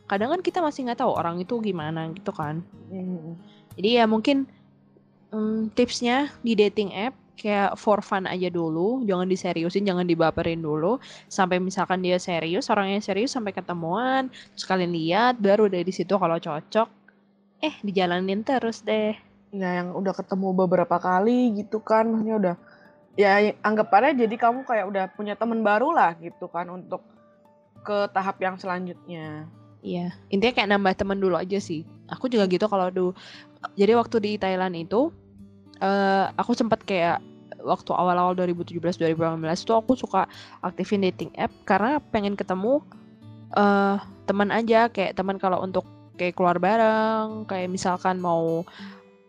kadang 0.08 0.32
kan 0.32 0.40
kita 0.40 0.64
masih 0.64 0.88
nggak 0.88 1.04
tahu 1.04 1.12
orang 1.12 1.42
itu 1.42 1.60
gimana 1.60 2.08
gitu 2.16 2.32
kan. 2.32 2.64
Mm. 2.88 3.36
jadi 3.76 3.90
ya 4.00 4.06
mungkin 4.08 4.48
hmm, 5.36 5.76
tipsnya 5.76 6.32
di 6.40 6.56
dating 6.56 6.96
app 6.96 7.12
kayak 7.36 7.76
for 7.76 8.00
fun 8.00 8.24
aja 8.24 8.48
dulu 8.48 9.04
jangan 9.04 9.28
diseriusin 9.28 9.84
jangan 9.84 10.06
dibaperin 10.06 10.62
dulu. 10.62 11.02
Sampai 11.28 11.58
misalkan 11.58 12.06
dia 12.06 12.22
serius 12.22 12.70
orangnya 12.70 13.02
serius 13.02 13.34
sampai 13.34 13.52
ketemuan 13.52 14.30
terus 14.54 14.64
kalian 14.70 14.94
lihat 14.94 15.42
baru 15.42 15.68
dari 15.68 15.90
situ 15.90 16.16
kalau 16.16 16.38
cocok 16.38 16.88
eh 17.66 17.74
dijalanin 17.82 18.46
terus 18.46 18.86
deh 18.86 19.27
Ya 19.56 19.80
yang 19.80 19.96
udah 19.96 20.12
ketemu 20.12 20.52
beberapa 20.52 21.00
kali 21.00 21.56
gitu 21.64 21.80
kan, 21.80 22.08
maksudnya 22.12 22.36
udah 22.36 22.56
ya 23.18 23.56
anggapannya 23.66 24.28
jadi 24.28 24.36
kamu 24.38 24.62
kayak 24.68 24.86
udah 24.92 25.04
punya 25.18 25.34
teman 25.34 25.66
baru 25.66 25.90
lah 25.90 26.14
gitu 26.22 26.46
kan 26.52 26.70
untuk 26.70 27.02
ke 27.82 28.12
tahap 28.12 28.38
yang 28.44 28.60
selanjutnya. 28.60 29.48
Iya, 29.82 30.12
intinya 30.28 30.54
kayak 30.54 30.70
nambah 30.76 30.94
teman 31.00 31.18
dulu 31.18 31.40
aja 31.40 31.58
sih. 31.64 31.88
Aku 32.12 32.28
juga 32.28 32.44
gitu 32.52 32.68
kalau 32.68 32.92
dulu. 32.92 33.12
Jadi 33.80 33.92
waktu 33.96 34.18
di 34.20 34.32
Thailand 34.36 34.76
itu, 34.76 35.10
eh 35.80 36.26
aku 36.36 36.52
sempat 36.52 36.84
kayak 36.84 37.24
waktu 37.64 37.92
awal-awal 37.96 38.38
2017-2018 38.38 39.66
itu 39.66 39.74
aku 39.74 39.92
suka 39.98 40.30
aktifin 40.62 41.02
dating 41.02 41.34
app 41.40 41.50
karena 41.66 41.98
pengen 42.14 42.38
ketemu 42.38 42.86
eh 43.56 43.98
teman 44.28 44.52
aja 44.52 44.92
kayak 44.92 45.16
teman 45.16 45.40
kalau 45.40 45.64
untuk 45.64 45.88
kayak 46.20 46.36
keluar 46.36 46.58
bareng, 46.58 47.46
kayak 47.46 47.70
misalkan 47.72 48.18
mau 48.20 48.66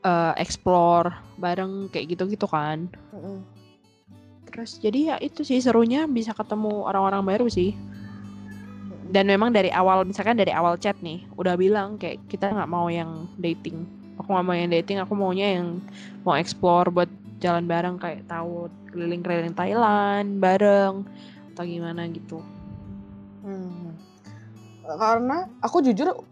eh, 0.09 0.33
explore 0.41 1.13
bareng 1.37 1.93
kayak 1.93 2.17
gitu-gitu 2.17 2.49
kan. 2.49 2.89
Terus 4.49 4.81
jadi 4.81 4.99
ya 5.15 5.17
itu 5.21 5.45
sih 5.45 5.61
serunya 5.61 6.09
bisa 6.09 6.33
ketemu 6.33 6.89
orang-orang 6.89 7.23
baru 7.23 7.47
sih. 7.53 7.77
Dan 9.09 9.25
memang 9.29 9.53
dari 9.57 9.73
awal 9.73 10.05
misalkan 10.05 10.37
dari 10.37 10.53
awal 10.53 10.77
chat 10.77 10.97
nih 11.01 11.25
udah 11.37 11.57
bilang 11.57 11.97
kayak 11.97 12.21
kita 12.29 12.49
nggak 12.53 12.69
mau 12.69 12.89
yang 12.89 13.29
dating. 13.41 13.85
Aku 14.21 14.35
nggak 14.35 14.47
mau 14.49 14.57
yang 14.57 14.73
dating 14.73 14.99
aku 15.01 15.13
maunya 15.15 15.61
yang 15.61 15.81
mau 16.27 16.35
explore 16.37 16.91
buat 16.91 17.09
jalan 17.39 17.71
bareng 17.71 17.97
kayak 18.03 18.27
tahu 18.27 18.67
keliling-keliling 18.91 19.55
Thailand 19.55 20.43
bareng 20.43 21.07
atau 21.55 21.63
gimana 21.65 22.11
gitu. 22.11 22.43
Hmm. 23.47 23.95
Karena 24.85 25.47
aku 25.63 25.85
jujur 25.85 26.25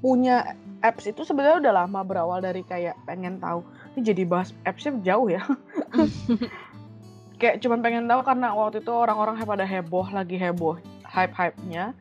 punya 0.00 0.56
apps 0.84 1.08
itu 1.08 1.24
sebenarnya 1.24 1.60
udah 1.62 1.72
lama 1.84 2.00
berawal 2.04 2.40
dari 2.40 2.60
kayak 2.64 2.96
pengen 3.08 3.40
tahu. 3.40 3.64
Ini 3.96 4.12
jadi 4.12 4.22
bahas 4.28 4.52
appsnya 4.64 4.96
jauh 5.00 5.28
ya. 5.28 5.40
kayak 7.40 7.60
cuman 7.60 7.80
pengen 7.84 8.04
tahu 8.08 8.20
karena 8.24 8.52
waktu 8.52 8.80
itu 8.80 8.92
orang-orang 8.92 9.36
pada 9.40 9.64
heboh 9.64 10.08
lagi 10.12 10.36
heboh 10.36 10.76
hype-hype-nya. 11.04 11.92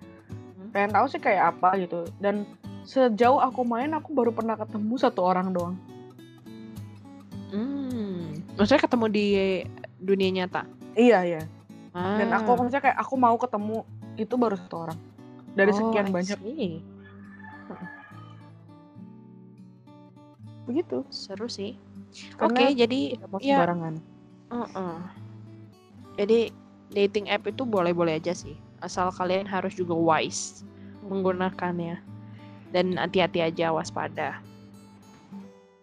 Pengen 0.71 0.91
tahu 0.91 1.05
sih 1.07 1.19
kayak 1.19 1.55
apa 1.55 1.79
gitu. 1.79 2.07
Dan 2.19 2.43
sejauh 2.85 3.41
aku 3.41 3.65
main 3.65 3.91
aku 3.97 4.13
baru 4.13 4.29
pernah 4.29 4.53
ketemu 4.53 4.93
satu 4.95 5.25
orang 5.25 5.49
doang. 5.51 5.75
hmm. 7.49 8.55
maksudnya 8.57 8.83
ketemu 8.83 9.05
di 9.09 9.25
dunia 9.97 10.29
nyata 10.43 10.63
Iya 10.95 11.19
iya. 11.27 11.41
Dan 11.91 12.31
Ah. 12.31 12.39
aku 12.39 12.55
maksudnya 12.55 12.83
kayak 12.83 12.97
aku 12.99 13.15
mau 13.19 13.35
ketemu 13.35 13.83
itu 14.15 14.35
baru 14.35 14.55
satu 14.55 14.75
orang 14.87 14.99
dari 15.55 15.71
Oh, 15.71 15.77
sekian 15.79 16.07
banyak. 16.11 16.39
Begitu. 20.65 21.05
seru 21.13 21.47
sih 21.47 21.77
oke 22.41 22.65
jadi 22.73 23.17
Tidak 23.17 23.29
mau 23.29 23.39
ya 23.39 23.61
sembarangan. 23.61 23.95
Uh-uh. 24.45 24.97
Jadi 26.15 26.53
dating 26.93 27.27
app 27.27 27.43
itu 27.49 27.67
boleh-boleh 27.67 28.21
aja 28.21 28.31
sih, 28.31 28.55
asal 28.79 29.11
kalian 29.11 29.43
harus 29.43 29.75
juga 29.75 29.97
wise 29.97 30.63
menggunakannya 31.05 31.99
dan 32.71 32.95
hati-hati 32.95 33.43
aja 33.43 33.73
waspada. 33.73 34.39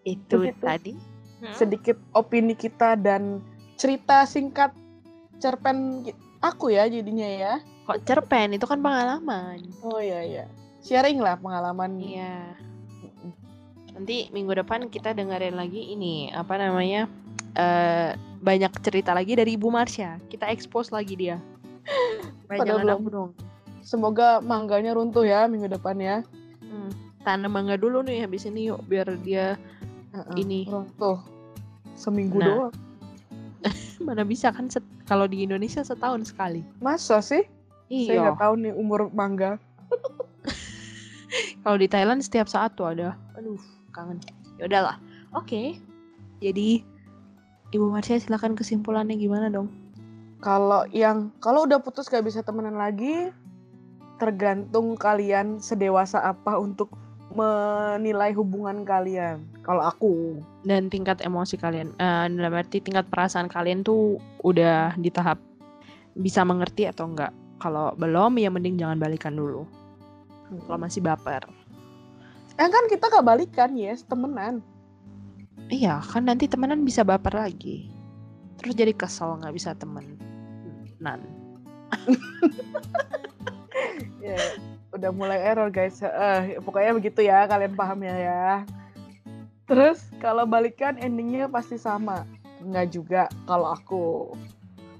Itu 0.03 0.47
Begitu. 0.47 0.63
tadi. 0.63 0.95
sedikit 1.59 1.99
opini 2.15 2.55
kita 2.55 2.95
dan 2.95 3.43
cerita 3.75 4.23
singkat 4.23 4.71
cerpen 5.43 6.07
aku 6.39 6.71
ya 6.71 6.87
jadinya 6.87 7.27
ya. 7.27 7.53
Kok 7.91 8.07
cerpen 8.07 8.55
itu 8.55 8.63
kan 8.63 8.79
pengalaman. 8.79 9.59
Oh 9.83 9.99
iya 9.99 10.23
iya. 10.23 10.45
Sharing 10.87 11.19
lah 11.19 11.35
pengalaman. 11.43 11.99
Iya. 11.99 12.55
Nanti 13.93 14.29
minggu 14.31 14.53
depan 14.55 14.89
kita 14.89 15.13
dengerin 15.13 15.55
lagi 15.55 15.93
ini 15.93 16.31
apa 16.31 16.57
namanya 16.57 17.07
eh 17.53 18.17
banyak 18.43 18.73
cerita 18.81 19.13
lagi 19.13 19.37
dari 19.37 19.55
Ibu 19.55 19.69
Marsha. 19.69 20.17
Kita 20.27 20.49
expose 20.49 20.91
lagi 20.91 21.15
dia. 21.15 21.37
Belum. 22.49 23.01
dong. 23.07 23.31
Semoga 23.83 24.39
mangganya 24.39 24.95
runtuh 24.95 25.23
ya 25.23 25.45
minggu 25.45 25.69
depan 25.69 25.99
ya. 25.99 26.17
Hmm. 26.61 26.91
Tanam 27.23 27.53
mangga 27.53 27.77
dulu 27.77 28.01
nih 28.01 28.23
habis 28.23 28.45
ini 28.45 28.71
yuk 28.71 28.83
biar 28.87 29.07
dia 29.21 29.55
Heeh, 30.13 30.45
Ini. 30.45 30.61
runtuh. 30.69 31.19
Seminggu 31.95 32.37
Nah. 32.37 32.69
doang. 32.69 32.75
mana 34.07 34.27
bisa 34.27 34.51
kan 34.51 34.67
set- 34.67 34.85
kalau 35.07 35.25
di 35.25 35.43
Indonesia 35.43 35.81
setahun 35.81 36.29
sekali. 36.29 36.61
Masa 36.79 37.23
sih? 37.23 37.47
Saya 37.89 38.09
Iya. 38.09 38.21
nggak 38.29 38.41
tahu 38.41 38.55
nih 38.59 38.73
umur 38.75 39.01
mangga. 39.09 39.57
Kalau 41.63 41.77
di 41.79 41.87
Thailand 41.87 42.21
setiap 42.23 42.51
saat 42.51 42.75
tuh 42.75 42.91
ada. 42.91 43.15
Aduh, 43.39 43.59
kangen. 43.95 44.19
Ya 44.59 44.67
udahlah. 44.67 44.99
Oke. 45.35 45.79
Jadi 46.43 46.83
Ibu 47.73 47.89
Marsha 47.89 48.19
silakan 48.19 48.59
kesimpulannya 48.59 49.17
gimana 49.17 49.49
dong? 49.49 49.71
Kalau 50.43 50.85
yang 50.91 51.31
kalau 51.39 51.65
udah 51.65 51.79
putus 51.79 52.11
gak 52.11 52.27
bisa 52.27 52.43
temenan 52.43 52.75
lagi, 52.75 53.31
tergantung 54.19 54.99
kalian 54.99 55.63
sedewasa 55.63 56.19
apa 56.21 56.59
untuk 56.59 56.91
menilai 57.33 58.37
hubungan 58.37 58.85
kalian. 58.85 59.41
Kalau 59.65 59.89
aku, 59.89 60.43
Dan 60.67 60.93
tingkat 60.93 61.25
emosi 61.25 61.57
kalian. 61.57 61.97
Eh 61.97 62.27
dalam 62.29 62.53
arti 62.53 62.83
tingkat 62.83 63.09
perasaan 63.09 63.49
kalian 63.49 63.81
tuh 63.87 64.21
udah 64.45 64.93
di 65.01 65.09
tahap 65.09 65.41
bisa 66.19 66.45
mengerti 66.45 66.85
atau 66.91 67.09
enggak. 67.09 67.33
Kalau 67.63 67.95
belum 67.97 68.37
ya 68.37 68.51
mending 68.53 68.77
jangan 68.77 68.99
balikan 69.01 69.33
dulu. 69.39 69.65
Kalau 70.61 70.79
masih 70.81 71.01
baper. 71.05 71.45
eh 72.61 72.69
kan 72.69 72.85
kita 72.85 73.09
gak 73.09 73.25
balikan 73.25 73.73
yes, 73.73 74.05
temenan. 74.05 74.61
Iya, 75.73 76.05
kan 76.05 76.29
nanti 76.29 76.45
temenan 76.45 76.85
bisa 76.85 77.01
baper 77.01 77.33
lagi. 77.33 77.89
Terus 78.61 78.77
jadi 78.77 78.93
kesel 78.93 79.41
nggak 79.41 79.55
bisa 79.57 79.73
temen. 79.73 80.21
Nan. 81.01 81.21
Ya, 84.23 84.39
udah 84.95 85.11
mulai 85.11 85.43
error 85.43 85.67
guys. 85.67 85.99
Eh, 85.99 86.55
pokoknya 86.63 86.95
begitu 86.95 87.27
ya, 87.27 87.43
kalian 87.51 87.75
paham 87.75 88.07
ya 88.07 88.15
ya. 88.15 88.47
Terus 89.67 89.99
kalau 90.23 90.47
balikan 90.47 90.95
endingnya 90.95 91.51
pasti 91.51 91.75
sama. 91.75 92.23
Enggak 92.63 92.95
juga 92.95 93.23
kalau 93.51 93.75
aku. 93.75 94.31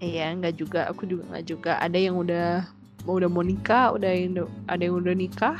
Iya, 0.03 0.35
nggak 0.35 0.55
juga. 0.59 0.91
Aku 0.91 1.07
juga 1.07 1.23
nggak 1.31 1.47
juga. 1.47 1.73
Ada 1.79 1.99
yang 2.03 2.19
udah 2.19 2.67
udah 3.07 3.29
mau 3.31 3.43
nikah, 3.43 3.95
udah 3.95 4.11
yang 4.11 4.47
ada 4.71 4.83
yang 4.83 4.97
udah 4.99 5.15
nikah. 5.15 5.59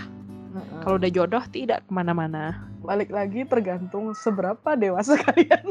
Heeh. 0.53 0.81
Kalau 0.85 0.97
udah 1.01 1.11
jodoh 1.11 1.45
tidak 1.51 1.83
ke 1.87 1.91
mana-mana. 1.91 2.69
Balik 2.83 3.15
lagi 3.15 3.47
tergantung 3.47 4.13
seberapa 4.13 4.75
dewasa 4.75 5.15
kalian 5.27 5.71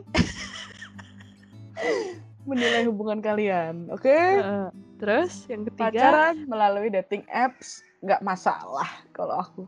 menilai 2.45 2.84
hubungan 2.89 3.19
kalian. 3.22 3.89
Oke? 3.93 4.11
Heeh. 4.11 4.67
Terus 5.01 5.49
yang 5.49 5.65
ketiga, 5.65 5.89
Pacaran 5.89 6.45
melalui 6.45 6.93
dating 6.93 7.26
apps 7.34 7.82
nggak 8.05 8.22
masalah 8.22 8.86
kalau 9.13 9.41
aku. 9.41 9.63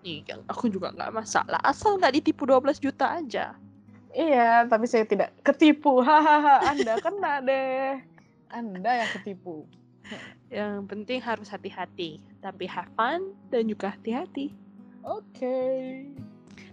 iya, 0.00 0.40
aku 0.48 0.72
juga 0.72 0.92
nggak 0.96 1.12
masalah. 1.12 1.60
Asal 1.60 2.00
nggak 2.00 2.20
ditipu 2.20 2.48
12 2.48 2.80
juta 2.80 3.20
aja. 3.20 3.52
Iya, 4.16 4.64
tapi 4.64 4.88
saya 4.88 5.04
tidak 5.04 5.36
ketipu. 5.44 6.00
Hahaha, 6.06 6.72
Anda 6.72 6.96
kena 7.04 7.44
deh. 7.44 8.00
Anda 8.48 9.04
yang 9.04 9.10
ketipu. 9.20 9.68
Yang 10.48 10.72
penting 10.88 11.18
harus 11.20 11.48
hati-hati. 11.52 12.20
Tapi 12.40 12.64
have 12.68 12.88
fun 12.96 13.36
dan 13.52 13.68
juga 13.68 13.92
hati-hati. 13.92 14.52
Oke. 15.04 15.58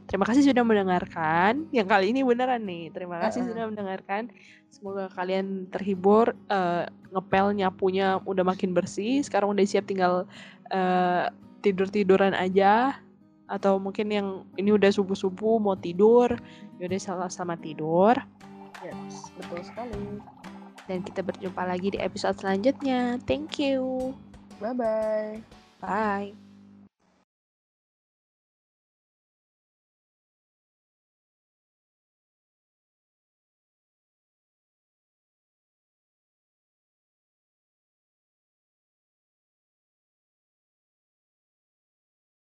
Terima 0.06 0.26
kasih 0.26 0.46
sudah 0.46 0.62
mendengarkan. 0.62 1.66
Yang 1.74 1.88
kali 1.90 2.06
ini 2.14 2.22
beneran 2.22 2.62
nih. 2.64 2.94
Terima 2.94 3.18
kasih 3.20 3.42
Uh-uh. 3.42 3.52
sudah 3.52 3.64
mendengarkan. 3.68 4.30
Semoga 4.70 5.10
kalian 5.14 5.72
terhibur. 5.74 6.38
eh, 6.52 6.86
ngepel 7.10 7.56
nyapunya 7.58 8.22
udah 8.24 8.44
makin 8.46 8.76
bersih. 8.76 9.24
Sekarang 9.26 9.52
udah 9.56 9.66
siap 9.66 9.90
tinggal 9.90 10.30
eh, 10.70 11.32
tidur-tiduran 11.66 12.38
aja. 12.38 13.02
atau 13.46 13.78
mungkin 13.78 14.10
yang 14.10 14.28
ini 14.58 14.74
udah 14.74 14.90
subuh-subuh 14.90 15.62
mau 15.62 15.78
tidur, 15.78 16.34
yaudah 16.82 16.98
salah 16.98 17.30
sama 17.30 17.54
tidur. 17.54 18.18
Yes, 18.82 19.30
betul 19.38 19.62
sekali. 19.62 20.22
Dan 20.86 21.02
kita 21.02 21.26
berjumpa 21.26 21.66
lagi 21.66 21.94
di 21.94 22.00
episode 22.00 22.38
selanjutnya. 22.38 23.18
Thank 23.26 23.58
you. 23.58 24.14
Bye-bye. 24.62 25.42
Bye. 25.82 26.45